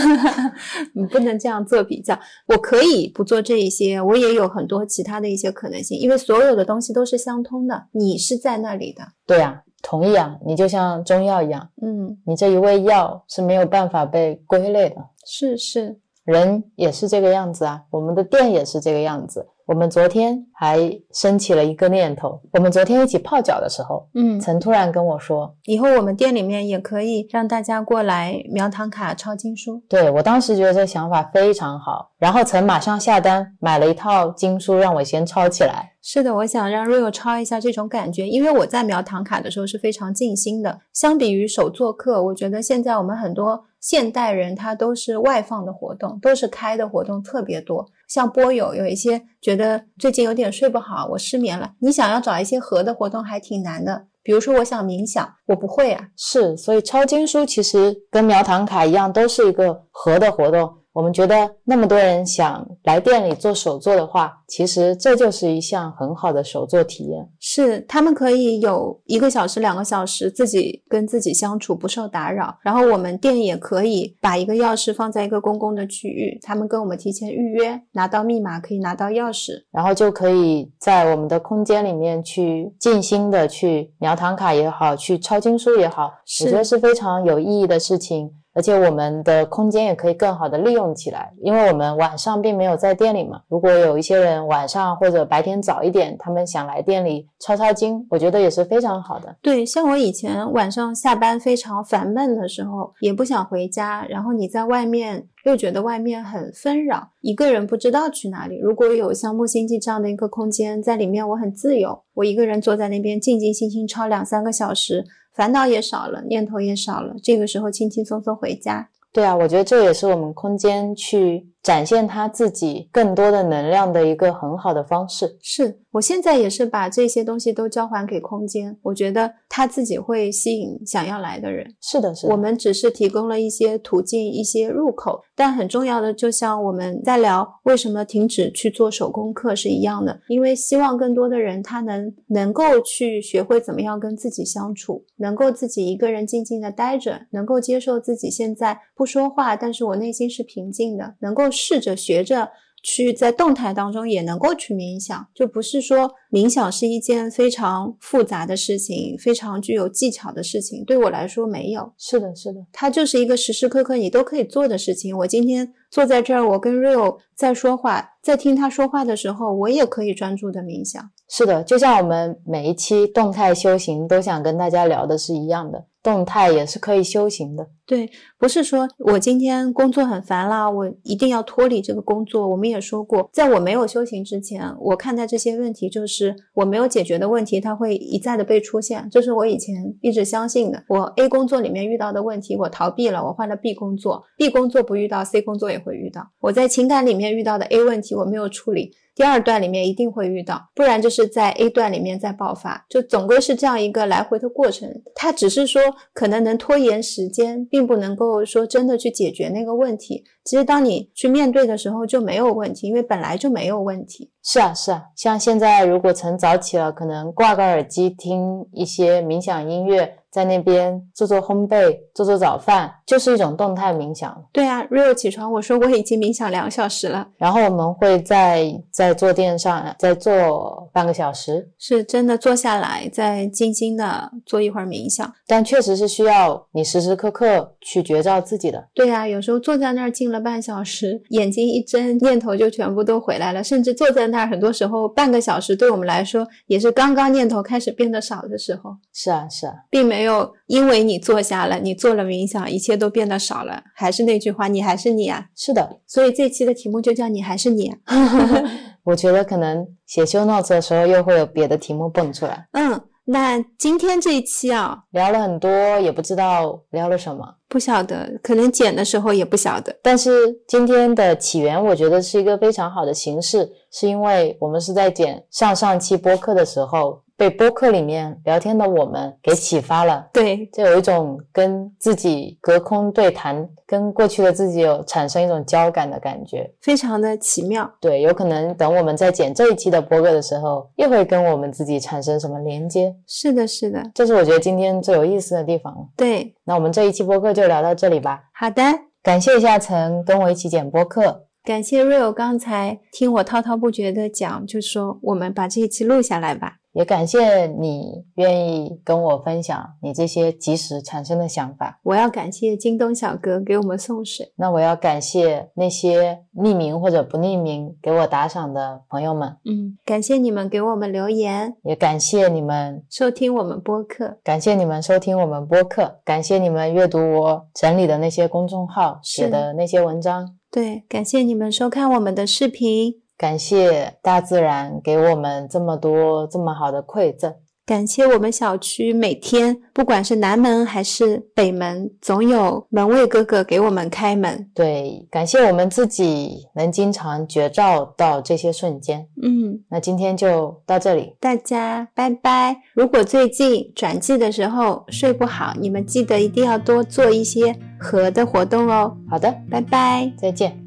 [0.94, 2.18] 你不能这样做比较。
[2.46, 7.88] 我可以不做这一些，我也有很多其他的一些可能性，因为所有的东西都是相通的。
[7.92, 14.96] 你是在那里的，对呀、同意啊，你就像中药一样，嗯，你这一味药是没有办法被归类的。
[15.24, 19.46] 是是，人也是这个样子啊，我们的店也是这个样子。
[19.72, 20.78] 我们昨天还
[21.14, 29.82] 升起了一个念头，我们昨天一起泡脚的时候，嗯，曾突然跟我说，以后我们店里面也可以让大家过来描唐卡、抄经书。
[29.88, 35.92] 对我当时觉得这想法非常好，然后曾马上下单买了一套经书让我先抄起来。
[36.02, 40.80] 是的，我想让 Rio 抄一下这种感觉，因为我在描唐卡的时候是非常静心的。
[40.92, 47.86] 相比于手作课，我觉得现在我们很多现代人他都是外放的活动，都是开的活动特别多。
[48.12, 51.72] 像波友有一些觉得最近有点睡不好，我失眠了。
[51.80, 56.08] 你想要找一些和的活动还挺难的，比如说我想冥想，我不会啊。
[56.14, 60.81] 是，所以抄经书其实跟描唐卡一样，都是一个和的活动。
[60.92, 67.26] 我们觉得那么多人想来店里做手作的话，其实这就是一项很好的手作体验。
[67.40, 72.58] 是，他们可以有一个小时、两个小时自己跟自己相处，不受打扰。
[72.62, 79.52] 然后我们店也可以把一个钥匙放在一个公共的区域，他们跟我们提前预约，拿到密码可以拿到钥匙。
[79.70, 86.10] 然后就可以在我们的空间里面去静心的去描唐卡也好，去抄经书也好，
[86.44, 88.30] 我觉得是非常有意义的事情。
[88.54, 93.40] 而且我们的空间也可以更好的利用起来，因为我们晚上并没有在店里嘛。
[93.48, 99.34] 如果有一些人晚上或者白天早一点，他们想来店里抄抄经，我觉得也是非常好的。
[99.40, 108.58] 对，像我以前晚上下班非常烦闷的时候，也不想回家，然后你在外面又觉得外面很纷扰，一个人不知道去哪里。
[108.58, 115.04] 如果有像木星记这样的一个空间，在里面我很自由，我一个人坐在那边静静心心抄两三个小时，
[115.34, 118.88] 烦恼也少了，念头也少了，这个时候轻轻松松回家。
[119.12, 125.36] 对啊，我觉得这也是我们空间去展现他自己更多的能量的一个很好的方式。
[125.40, 131.66] 是我现在也是把这些东西都交还给空间，我觉得他自己会吸引想要来的人。
[131.80, 152.48] 是的，是的，我们只是提供了一些途径、一些入口，但很重要的，就像我们在聊为什么停止去做手工课是一样的，因为希望更多的人他能能够去学会怎么样跟自己相处，能够自己一个人静静的待着，能够接受自己现在不说话，但是我内心是平静的，能够试着学着。
[152.84, 160.84] 去在动态当中也能够去冥想，就不是说冥想是一件非常复杂的事情，非常具有技巧的事情。
[160.84, 165.16] 对我来说没有，是的，是的，它就是一个时时刻刻你都可以做的事情。
[165.18, 171.08] 我今天坐在这儿，我跟 Real 在说话，在听他说话的时候，我也可以专注的冥想。
[171.34, 177.66] 是的，就像我们每一期动态修行都想跟大家聊的是一样的，动态也是可以修行的。
[177.86, 182.46] 对，不是说我今天工作很烦啦，我一定要脱离这个工作。
[182.46, 190.84] 我们也说过，在我没有修行之前，我看待这些问题就是我没有解决的问题，它会一再的被出现，这是我以前一直相信的。
[190.86, 196.28] 我 A 工作里面遇到的问题，我逃避了，我换了 B 工作，B 工作不遇到，C 工作也会遇到。
[196.40, 198.92] 我在情感里面遇到的 A 问题，我没有处理。
[199.14, 204.88] 第二段里面一定会遇到，不然就是在 A 段里面再爆发，就总归是这样一个来回的过程。
[205.14, 205.82] 它只是说
[206.14, 210.24] 可能能拖延时间，并不能够说真的去解决那个问题。
[210.44, 214.30] 其实当你去面对的时候就没有问题，因为本来就没有问题。
[214.44, 224.44] 是啊，是啊，像现在如果晨早起了，可能挂个耳机听一些冥想音乐，在那边做做烘焙、做做早饭，就是一种动态冥想。
[224.52, 235.32] 对啊，Real 起床，我说我已经冥想两小时了，然后我们会在在坐垫上再坐半个小时，是真的坐下来再静静的做一会儿冥想。
[235.46, 238.88] 但确实是需要你时时刻刻去觉照自己的。
[238.92, 253.82] 对啊，有时候坐在那儿静了半小时，眼睛一睁，念头就全部都回来了，甚至坐在那儿，很多时候半个小时对我们来说也是刚刚念头开始变得少的时候，是啊，是啊，并没有因为你坐下了，你做了冥想，一切都变得少了。
[253.94, 255.44] 还是那句话，你还是你啊。
[255.54, 256.00] 是的。
[256.06, 257.98] 所以这期的题目就叫你还是你啊。
[259.04, 262.68] 我觉得可能写 show notes 的时候又会有别的题目蹦出来。
[262.72, 267.56] 嗯，那今天这一期啊，聊了很多，也不知道聊了什么。
[267.72, 269.96] 不晓得，可能剪的时候也不晓得。
[270.02, 270.30] 但是
[270.68, 286.72] 今天的起源，我觉得是一个非常好的形式，是因为我们是在剪上上期播客的时候，被播客里面聊天的我们给启发了，对，就有一种跟自己隔空对谈，跟过去的自己有产生一种交感的感觉。
[286.80, 287.90] 非常的奇妙。
[288.00, 295.94] 对，有可能等我们在剪这一期的播客的时候，又会跟我们自己产生什么连接，是的，是的，这是我觉得今天最有意思的地方。
[296.16, 298.82] 对，那我们这一期播客就聊到这里吧，好的。
[299.22, 301.46] 感谢一下陈跟我一起剪播客。
[301.64, 306.78] 感谢 Rio 刚才听我滔滔不绝的讲，就说我们把这一期录下来吧。
[306.92, 311.98] 也感谢你愿意跟我分享你这些及时产生的想法。
[312.02, 314.52] 我要感谢京东小哥给我们送水。
[314.56, 324.38] 那我要感谢那些匿名或者不匿名给我打赏的朋友们，嗯，感谢你们给我们留言，也感谢你们收听我们播客。
[324.44, 337.54] 感谢你们收听我们播客，感谢你们阅读我整理的那些公众号写的那些文章，对，感谢你们收看我们的视频，感谢大自然给我们这么多这么好的馈赠。
[337.84, 344.70] 感谢我们小区每天不管是南门还是北门，总有门卫哥哥给我们开门。
[344.72, 349.26] 对，感谢我们自己能经常觉照到这些瞬间。
[349.42, 352.76] 嗯，那今天就到这里，大家拜拜。
[352.94, 359.16] 如果最近转季的时候睡不好，你们记得一定要多做一些和的活动哦。
[359.28, 360.32] 好的，拜拜。
[360.38, 360.81] 再见。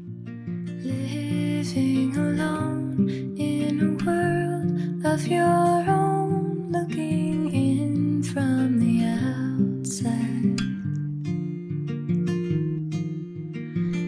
[5.16, 10.60] Of your own, looking in from the outside.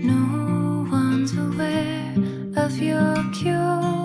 [0.05, 2.15] No one's aware
[2.57, 3.98] of your curious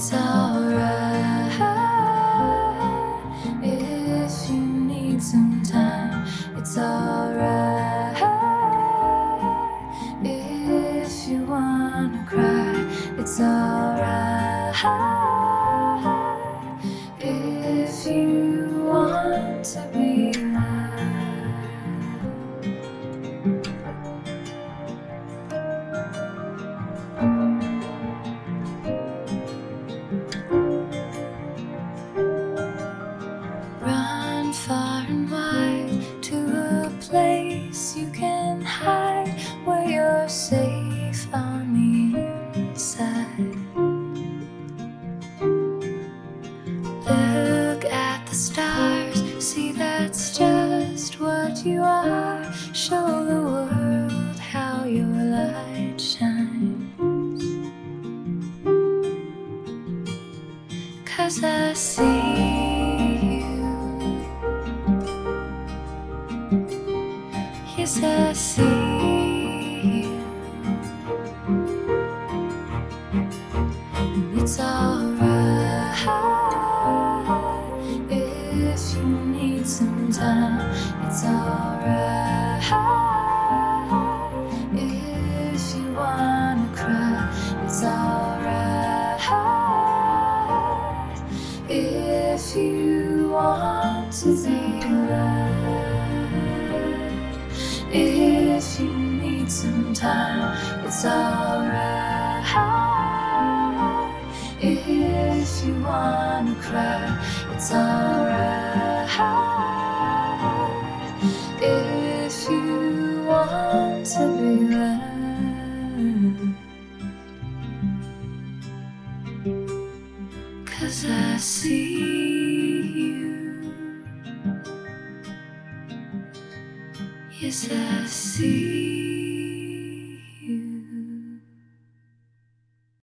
[0.00, 0.99] it's alright